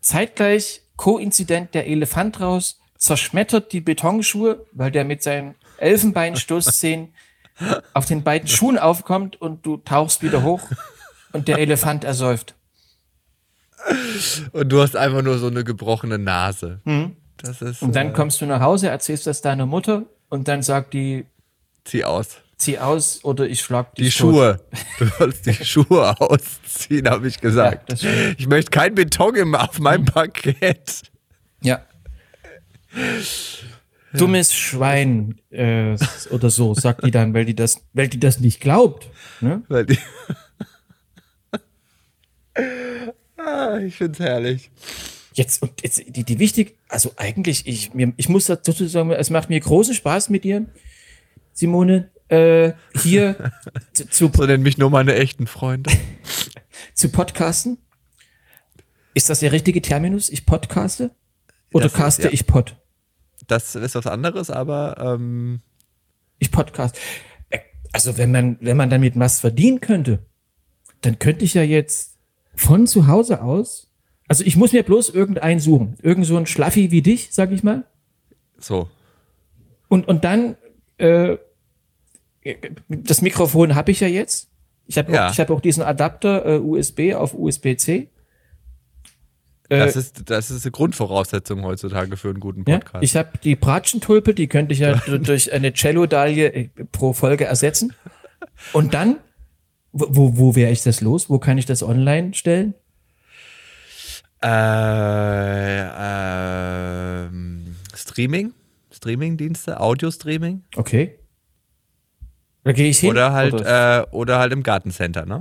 [0.00, 7.14] zeitgleich koinzident der Elefant raus, zerschmettert die Betonschuhe, weil der mit seinen Elfenbeinstoßzähnen
[7.94, 10.62] auf den beiden Schuhen aufkommt und du tauchst wieder hoch
[11.32, 12.54] und der Elefant ersäuft.
[14.52, 16.80] Und du hast einfach nur so eine gebrochene Nase.
[17.36, 20.62] Das ist, Und dann äh, kommst du nach Hause, erzählst das deiner Mutter und dann
[20.62, 21.26] sagt die,
[21.84, 22.38] zieh aus.
[22.58, 24.34] Zieh aus oder ich schlag dich Die tot.
[24.34, 24.60] Schuhe.
[24.98, 27.96] Du sollst die Schuhe ausziehen, habe ich Ja, gesagt.
[27.98, 28.36] stimmt.
[28.38, 31.02] ich möchte kein Beton im, auf meinem Parkett.
[31.62, 31.82] Ja.
[34.12, 35.96] Dummes Schwein äh,
[36.30, 39.08] oder so, sagt die dann, weil die das, weil die das nicht glaubt.
[39.40, 39.62] Ne?
[39.68, 39.98] Weil die
[43.36, 44.70] ah, ich find's herrlich.
[45.34, 49.30] Jetzt und jetzt die, die wichtig, also eigentlich, ich, mir, ich muss dazu sagen, es
[49.30, 50.66] macht mir großen Spaß mit dir,
[51.52, 53.52] Simone, äh, hier
[53.92, 55.90] zu, zu, So nennen mich nur meine echten Freunde.
[56.94, 57.78] zu podcasten.
[59.14, 60.28] Ist das der richtige Terminus?
[60.30, 61.10] Ich podcaste?
[61.72, 62.30] Oder Das ist- caste ja.
[62.30, 62.76] ich pod?
[63.46, 65.60] Das ist was anderes, aber ähm,
[66.38, 66.96] Ich podcast.
[67.50, 67.60] Äh,
[67.92, 70.20] Also wenn man, wenn man damit was verdienen könnte,
[71.00, 72.16] dann könnte ich ja jetzt
[72.54, 73.90] von zu Hause aus,
[74.28, 75.96] also ich muss mir bloß irgendeinen suchen.
[76.02, 77.84] Irgend so ein Schlaffi wie dich, sag ich mal.
[78.58, 78.90] so.
[79.88, 80.56] Und, und dann,
[80.98, 81.38] äh,
[82.88, 84.48] das Mikrofon habe ich ja jetzt.
[84.86, 85.26] Ich habe Ja.
[85.28, 88.08] auch, ich hab auch diesen Adapter äh, USB auf USB-C.
[89.70, 93.04] Äh, Das ist, das ist eine Grundvoraussetzung heutzutage für einen guten ja, Podcast.
[93.04, 97.92] ich habe die Bratschentulpe, die könnte ich ja durch eine Cello-Dalie äh, pro Folge ersetzen.
[98.72, 99.18] Und dann,
[99.92, 101.28] wo, wo, wäre ich das los?
[101.28, 102.74] Wo kann ich das online stellen?
[104.42, 105.80] äh,
[107.26, 108.52] ähm, Streaming?
[108.90, 109.80] Streaming-Dienste?
[109.80, 110.62] Audio-Streaming?
[110.76, 111.18] Okay.
[112.68, 113.08] Da gehe ich hin.
[113.10, 115.40] Oder halt, Oder- äh, oder halt im Gartencenter, ne?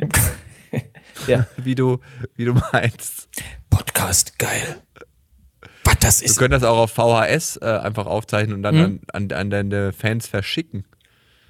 [1.28, 1.46] ja.
[1.58, 2.00] Wie du,
[2.38, 3.28] wie du meinst.
[3.70, 4.78] Podcast, geil.
[5.84, 6.38] Was das Du ist.
[6.40, 8.82] könntest das auch auf VHS äh, einfach aufzeichnen und dann Mhm.
[9.12, 10.86] an, an, an deine Fans verschicken.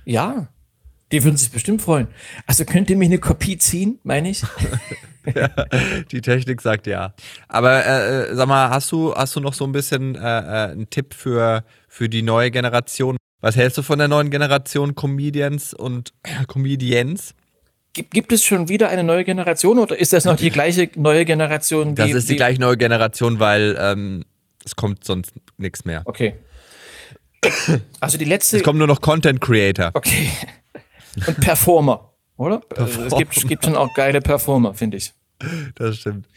[0.03, 0.47] Ja.
[1.11, 2.07] Die würden sich bestimmt freuen.
[2.45, 4.43] Also könnt ihr mir eine Kopie ziehen, meine ich?
[6.11, 7.13] Die Technik sagt ja.
[7.47, 10.71] Aber äh, äh, sag mal, hast du, hast du noch so ein bisschen äh, äh,
[10.71, 13.17] einen Tipp für, für die neue Generation?
[13.39, 16.13] Was hältst du von der neuen Generation Comedians und
[16.47, 17.35] Comedians?
[17.93, 21.25] Gibt, gibt es schon wieder eine neue Generation oder ist das noch die gleiche neue
[21.25, 21.95] Generation?
[21.95, 24.25] Das wie, ist die gleiche neue Generation, weil ähm,
[24.65, 26.01] es kommt sonst nichts mehr.
[26.05, 26.35] Okay.
[27.99, 28.57] Also die letzte.
[28.57, 29.91] Es kommen nur noch Content Creator.
[29.93, 30.29] Okay.
[31.25, 32.61] Und Performer, oder?
[32.75, 35.13] Also es gibt, gibt schon auch geile Performer, finde ich.
[35.75, 36.27] Das stimmt.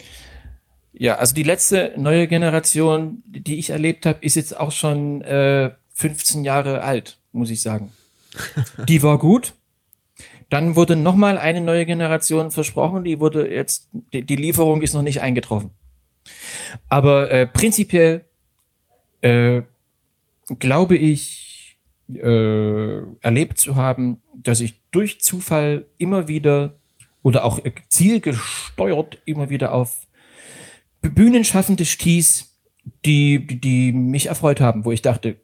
[0.92, 5.70] Ja, also die letzte neue Generation, die ich erlebt habe, ist jetzt auch schon äh,
[5.94, 7.92] 15 Jahre alt, muss ich sagen.
[8.88, 9.54] Die war gut.
[10.50, 15.02] Dann wurde nochmal eine neue Generation versprochen, die wurde jetzt, die, die Lieferung ist noch
[15.02, 15.70] nicht eingetroffen.
[16.88, 18.24] Aber äh, prinzipiell
[19.20, 19.62] äh,
[20.58, 21.78] glaube ich,
[22.12, 26.78] äh, erlebt zu haben, dass ich durch Zufall immer wieder
[27.22, 30.06] oder auch zielgesteuert immer wieder auf
[31.02, 32.50] Bühnenschaffende stieß,
[33.04, 35.36] die, die, die mich erfreut haben, wo ich dachte,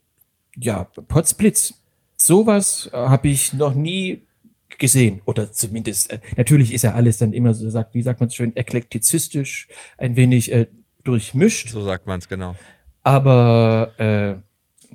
[0.57, 1.75] ja, Potzblitz,
[2.17, 4.23] sowas äh, habe ich noch nie
[4.79, 5.23] gesehen.
[5.25, 8.35] Oder zumindest, äh, natürlich ist ja alles dann immer so, sagt, wie sagt man es
[8.35, 9.69] schön, eklektizistisch,
[9.99, 10.67] ein wenig äh,
[11.05, 12.57] durchmischt, So sagt man es genau.
[13.03, 14.35] aber äh,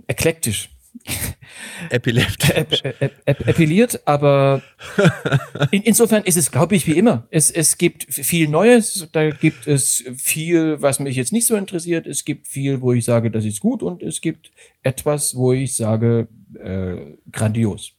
[0.07, 0.69] eklektisch.
[1.89, 2.49] Epileptisch.
[2.83, 4.61] Ep- ep- ep- Epiliert, aber
[5.71, 7.27] in, insofern ist es, glaube ich, wie immer.
[7.31, 12.07] Es, es gibt viel Neues, da gibt es viel, was mich jetzt nicht so interessiert.
[12.07, 14.51] Es gibt viel, wo ich sage, das ist gut und es gibt
[14.83, 16.27] etwas, wo ich sage,
[16.59, 17.93] äh, grandios.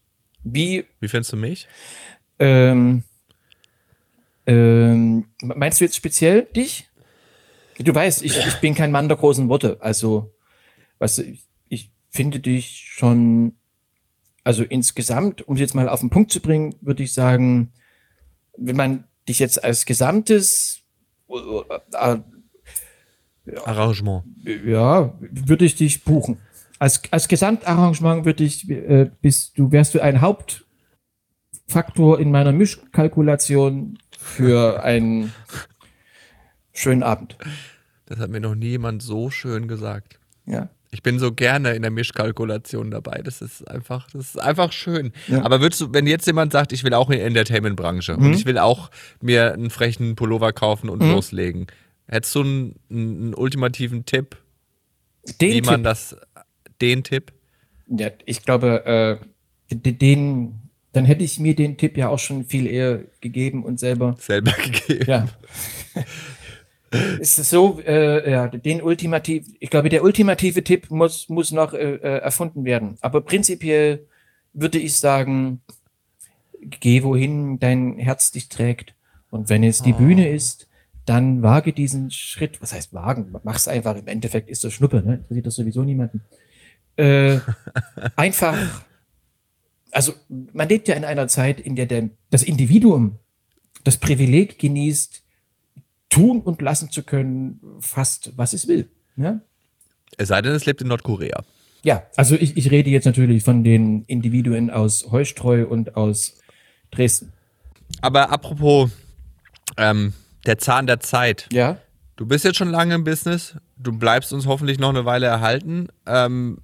[0.45, 1.66] Wie Wie findest du mich?
[2.38, 3.05] ähm,
[4.47, 6.88] ähm, meinst du jetzt speziell dich?
[7.78, 9.76] Du weißt, ich, ich bin kein Mann der großen Worte.
[9.80, 10.34] Also,
[10.99, 11.45] weißt du, ich, ich
[12.12, 13.56] finde dich schon,
[14.44, 17.72] also insgesamt, um es jetzt mal auf den Punkt zu bringen, würde ich sagen,
[18.56, 20.82] wenn man dich jetzt als Gesamtes,
[21.28, 22.18] äh,
[23.64, 24.24] Arrangement.
[24.44, 26.38] äh, ja, würde ich dich buchen.
[26.78, 33.98] Als, als Gesamtarrangement würde ich, äh, bist du, wärst du ein Hauptfaktor in meiner Mischkalkulation
[34.18, 35.32] für einen
[36.72, 37.38] schönen Abend.
[38.06, 40.18] Das hat mir noch nie jemand so schön gesagt.
[40.44, 40.68] Ja.
[40.95, 43.22] Ich bin so gerne in der Mischkalkulation dabei.
[43.24, 45.12] Das ist einfach, das ist einfach schön.
[45.26, 45.43] Ja.
[45.43, 48.26] Aber würdest du, wenn jetzt jemand sagt, ich will auch in die Entertainment-Branche Mhm.
[48.26, 48.90] und ich will auch
[49.22, 51.11] mir einen frechen Pullover kaufen und Mhm.
[51.12, 51.66] loslegen,
[52.07, 54.36] hättest du einen, einen ultimativen Tipp,
[55.40, 56.16] Den wie man Tipp, das,
[56.82, 57.32] den Tipp?
[57.88, 59.18] ja, ich glaube,
[59.70, 60.59] äh, den,
[60.93, 64.53] dann hätte ich mir den Tipp ja auch schon viel eher gegeben und selber selber
[64.62, 65.05] gegeben.
[65.09, 65.26] Ja.
[67.20, 71.95] ist so, äh, ja, den ultimativ, ich glaube, der ultimative Tipp muss, muss noch äh,
[71.95, 72.99] äh, erfunden werden.
[73.01, 74.07] Aber prinzipiell
[74.53, 75.62] würde ich sagen,
[76.61, 78.95] geh wohin dein Herz dich trägt.
[79.30, 80.68] Und wenn es die Bühne ist,
[81.07, 82.61] dann wage diesen Schritt.
[82.61, 83.34] Was heißt wagen?
[83.43, 83.97] Mach's einfach.
[83.97, 85.14] Im Endeffekt ist das Schnuppe, ne?
[85.14, 86.22] Interessiert das sowieso niemanden.
[86.97, 87.38] Äh,
[88.16, 88.57] einfach.
[89.90, 93.18] Also, man lebt ja in einer Zeit, in der der, das Individuum
[93.84, 95.21] das Privileg genießt,
[96.12, 98.88] tun und lassen zu können, fast was es will.
[99.16, 99.40] Ja,
[100.18, 101.42] Es sei denn, es lebt in Nordkorea.
[101.82, 106.38] ja also ich, ich rede jetzt natürlich von den Individuen aus Heustreu und aus
[106.90, 107.32] Dresden.
[108.00, 108.90] Aber apropos
[109.76, 110.12] ähm,
[110.46, 111.48] der Zahn der Zeit.
[111.52, 111.78] Ja,
[112.16, 113.56] Du bist jetzt schon lange im Business.
[113.78, 115.88] Du bleibst uns hoffentlich noch eine Weile erhalten.
[116.06, 116.58] Ähm,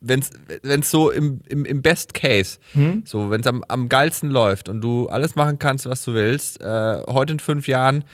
[0.00, 2.58] wenn es so im, im, im Best Case,
[3.04, 6.60] so wenn es am, am geilsten läuft und du alles machen kannst, was du willst,
[6.60, 8.04] äh, heute in fünf Jahren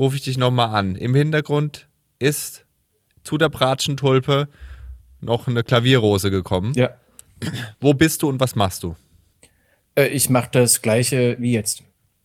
[0.00, 0.96] rufe ich dich nochmal an.
[0.96, 1.86] Im Hintergrund
[2.18, 2.64] ist
[3.22, 4.48] zu der Bratschentulpe
[5.20, 6.72] noch eine Klavierrose gekommen.
[6.74, 6.90] ja.
[7.80, 8.96] Wo bist du und was machst du?
[9.94, 11.82] Äh, ich mache das gleiche wie jetzt.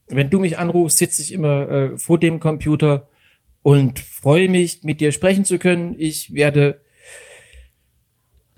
[0.08, 3.08] Wenn du mich anrufst, sitze ich immer äh, vor dem Computer
[3.62, 5.94] und freue mich, mit dir sprechen zu können.
[5.98, 6.82] Ich werde,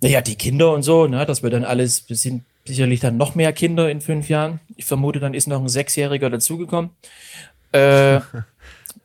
[0.01, 3.37] naja, die Kinder und so, ne, das wird dann alles, wir sind sicherlich dann noch
[3.37, 4.59] mehr Kinder in fünf Jahren.
[4.75, 6.91] Ich vermute, dann ist noch ein Sechsjähriger dazugekommen.
[7.71, 8.21] Äh,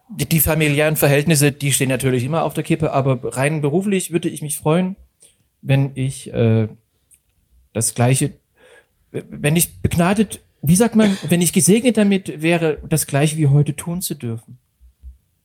[0.09, 4.29] die, die familiären Verhältnisse, die stehen natürlich immer auf der Kippe, aber rein beruflich würde
[4.29, 4.95] ich mich freuen,
[5.61, 6.67] wenn ich äh,
[7.73, 8.33] das gleiche
[9.13, 13.75] wenn ich begnadet, wie sagt man, wenn ich gesegnet damit wäre, das gleiche wie heute
[13.75, 14.57] tun zu dürfen.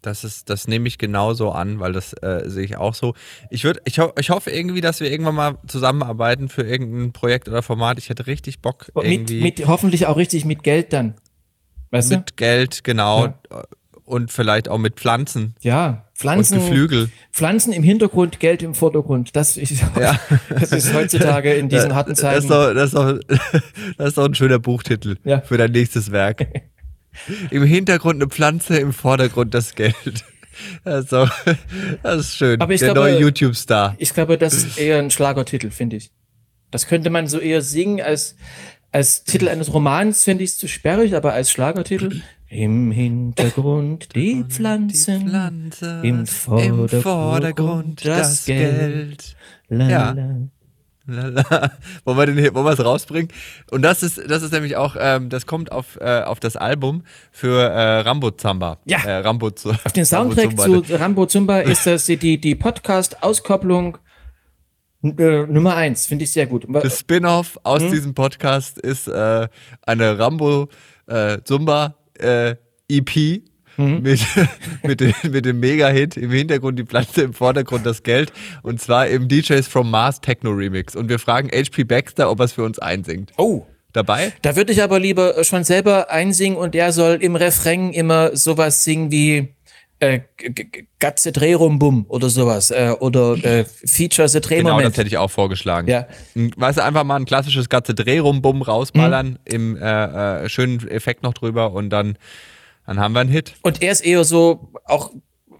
[0.00, 3.14] Das ist, das nehme ich genauso an, weil das äh, sehe ich auch so.
[3.50, 7.48] Ich würde, ich, ho ich hoffe irgendwie, dass wir irgendwann mal zusammenarbeiten für irgendein Projekt
[7.48, 7.98] oder Format.
[7.98, 11.14] Ich hätte richtig Bock Und mit, irgendwie mit, hoffentlich auch richtig mit Geld dann.
[11.90, 13.64] Weißt mit Geld, genau, Ja.
[14.08, 15.54] Und vielleicht auch mit Pflanzen?
[15.60, 17.10] Ja, und Pflanzen, Geflügel.
[17.32, 19.36] Pflanzen im Hintergrund, Geld im Vordergrund.
[19.36, 19.82] Das ist,
[20.50, 22.38] das ist heutzutage in diesen harten Das Zeiten.
[22.42, 23.18] ist, doch, das, ist doch,
[23.98, 25.40] das ist doch ein schöner Buchtitel Ja.
[25.40, 26.46] für dein nächstes Werk.
[27.50, 29.94] Im Hintergrund eine Pflanze, im Vordergrund das Geld.
[30.84, 31.30] Das ist, doch,
[32.02, 32.60] das ist schön.
[32.60, 33.94] Aber ich Der glaube- neue YouTube-Star.
[33.98, 36.10] Ich glaube, das ist eher ein Schlagertitel, finde ich.
[36.70, 38.36] Das könnte man so eher singen als,
[38.98, 42.20] als Titel eines Romans, finde ich es zu sperrig, aber als Schlagertitel.
[42.48, 49.36] Im Hintergrund die Pflanzen, Pflanze, im Vordergrund das Geld.
[49.68, 50.16] La, Ja.
[51.06, 51.70] Lala.
[52.04, 53.30] wollen wir den hier, wollen wir es rausbringen?
[53.70, 57.04] Und das ist, das ist nämlich auch, ähm, das kommt auf, äh, auf das Album
[57.30, 58.78] für äh, Rambo Zamba.
[58.84, 58.98] Ja.
[59.04, 63.98] Äh, Rambo Auf den Soundtrack zu Rambo Zumba ist das die, die Podcast-Auskopplung
[65.02, 66.06] äh, Nummer eins.
[66.06, 66.66] Finde ich sehr gut.
[66.68, 67.90] Das Spin-off aus Hm?
[67.90, 69.48] diesem Podcast ist äh,
[69.82, 70.68] eine Rambo
[71.06, 72.56] äh, Zumba äh,
[72.88, 73.42] EP
[73.76, 74.02] Hm?
[74.02, 74.20] mit,
[74.82, 78.32] mit, dem, mit dem Mega-Hit im Hintergrund die Pflanze, im Vordergrund das Geld
[78.64, 80.96] und zwar im DJs from Mars Techno Remix.
[80.96, 83.32] Und wir fragen HP Baxter, ob er es für uns einsingt.
[83.36, 84.32] Oh, Dabei?
[84.42, 88.84] da würde ich aber lieber schon selber einsingen und der soll im Refrain immer sowas
[88.84, 89.54] singen wie
[90.00, 90.20] äh,
[90.98, 94.78] Gatze Drehrumbum oder sowas äh, oder äh, Feature the Drehmoment.
[94.78, 95.88] Genau, das hätte ich auch vorgeschlagen.
[95.88, 96.06] Ja.
[96.34, 99.36] Weißt du, einfach mal ein klassisches Gatze Drehrumbum rausballern, mhm.
[99.44, 102.16] im äh, äh, schönen Effekt noch drüber und dann,
[102.86, 103.54] dann haben wir einen Hit.
[103.62, 105.12] Und er ist eher so, auch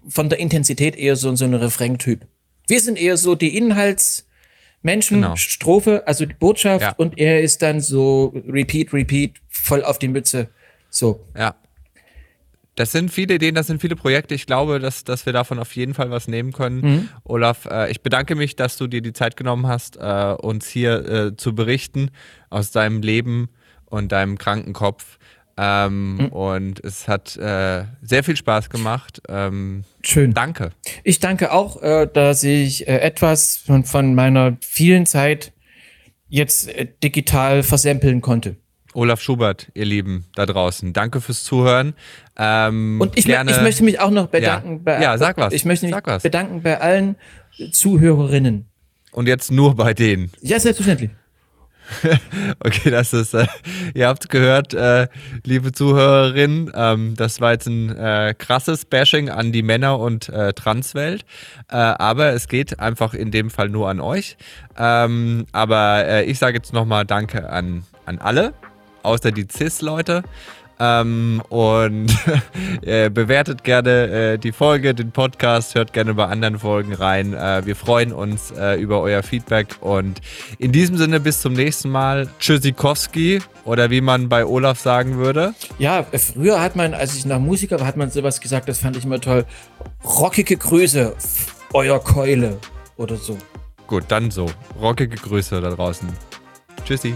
[0.07, 2.25] von der Intensität eher so, so ein Refrain-Typ.
[2.67, 5.35] Wir sind eher so die Inhaltsmenschen, genau.
[5.35, 6.93] Strophe, also die Botschaft ja.
[6.97, 10.49] und er ist dann so Repeat, Repeat, voll auf die Mütze.
[10.89, 11.25] So.
[11.37, 11.55] Ja.
[12.79, 14.33] Das sind viele Ideen, das sind viele Projekte.
[14.33, 16.79] Ich glaube, dass, dass wir davon auf jeden Fall was nehmen können.
[16.79, 17.09] Mhm.
[17.25, 21.05] Olaf, äh, ich bedanke mich, dass du dir die Zeit genommen hast, äh, uns hier
[21.05, 22.09] äh, zu berichten
[22.49, 23.49] aus deinem Leben
[23.83, 25.17] und deinem kranken Kopf.
[25.57, 26.25] Ähm, mhm.
[26.27, 29.21] Und es hat äh, sehr viel Spaß gemacht.
[29.27, 30.33] Ähm, Schön.
[30.33, 30.71] Danke.
[31.03, 35.51] Ich danke auch, äh, dass ich äh, etwas von, von meiner vielen Zeit
[36.29, 36.69] jetzt
[37.03, 38.55] digital versempeln konnte.
[38.93, 41.93] Olaf Schubert, ihr Lieben da draußen, danke fürs Zuhören.
[42.41, 44.77] Ähm, und ich, gerne, ich, möchte mich auch noch bedanken.
[44.77, 45.51] Ja, bei, ja sag was.
[45.51, 47.17] Ich möchte mich bedanken bei allen
[47.73, 48.65] Zuhörerinnen.
[49.11, 50.31] Und jetzt nur bei denen.
[50.41, 51.11] Ja, selbstverständlich.
[52.59, 53.47] okay, das ist, äh,
[53.93, 55.07] ihr habt gehört, äh,
[55.43, 60.53] liebe Zuhörerinnen, ähm, das war jetzt ein äh, krasses Bashing an die Männer- und äh,
[60.53, 61.25] Transwelt,
[61.69, 64.37] äh, aber es geht einfach in dem Fall nur an euch.
[64.77, 68.53] Ähm, aber äh, ich sage jetzt nochmal Danke an, an alle,
[69.03, 70.23] außer die CIS-Leute.
[70.79, 72.07] Ähm, und
[72.81, 77.33] äh, bewertet gerne äh, die Folge, den Podcast, hört gerne bei anderen Folgen rein.
[77.33, 80.21] Äh, wir freuen uns äh, über euer Feedback und
[80.57, 82.29] in diesem Sinne bis zum nächsten Mal.
[82.39, 85.53] Tschüssikowski oder wie man bei Olaf sagen würde.
[85.79, 88.95] Ja, früher hat man, als ich nach Musiker war, hat man sowas gesagt, das fand
[88.95, 89.45] ich immer toll.
[90.03, 91.13] Rockige Grüße,
[91.73, 92.57] euer Keule
[92.95, 93.37] oder so.
[93.85, 94.45] Gut, dann so.
[94.79, 96.07] Rockige Grüße da draußen.
[96.85, 97.15] Tschüssi.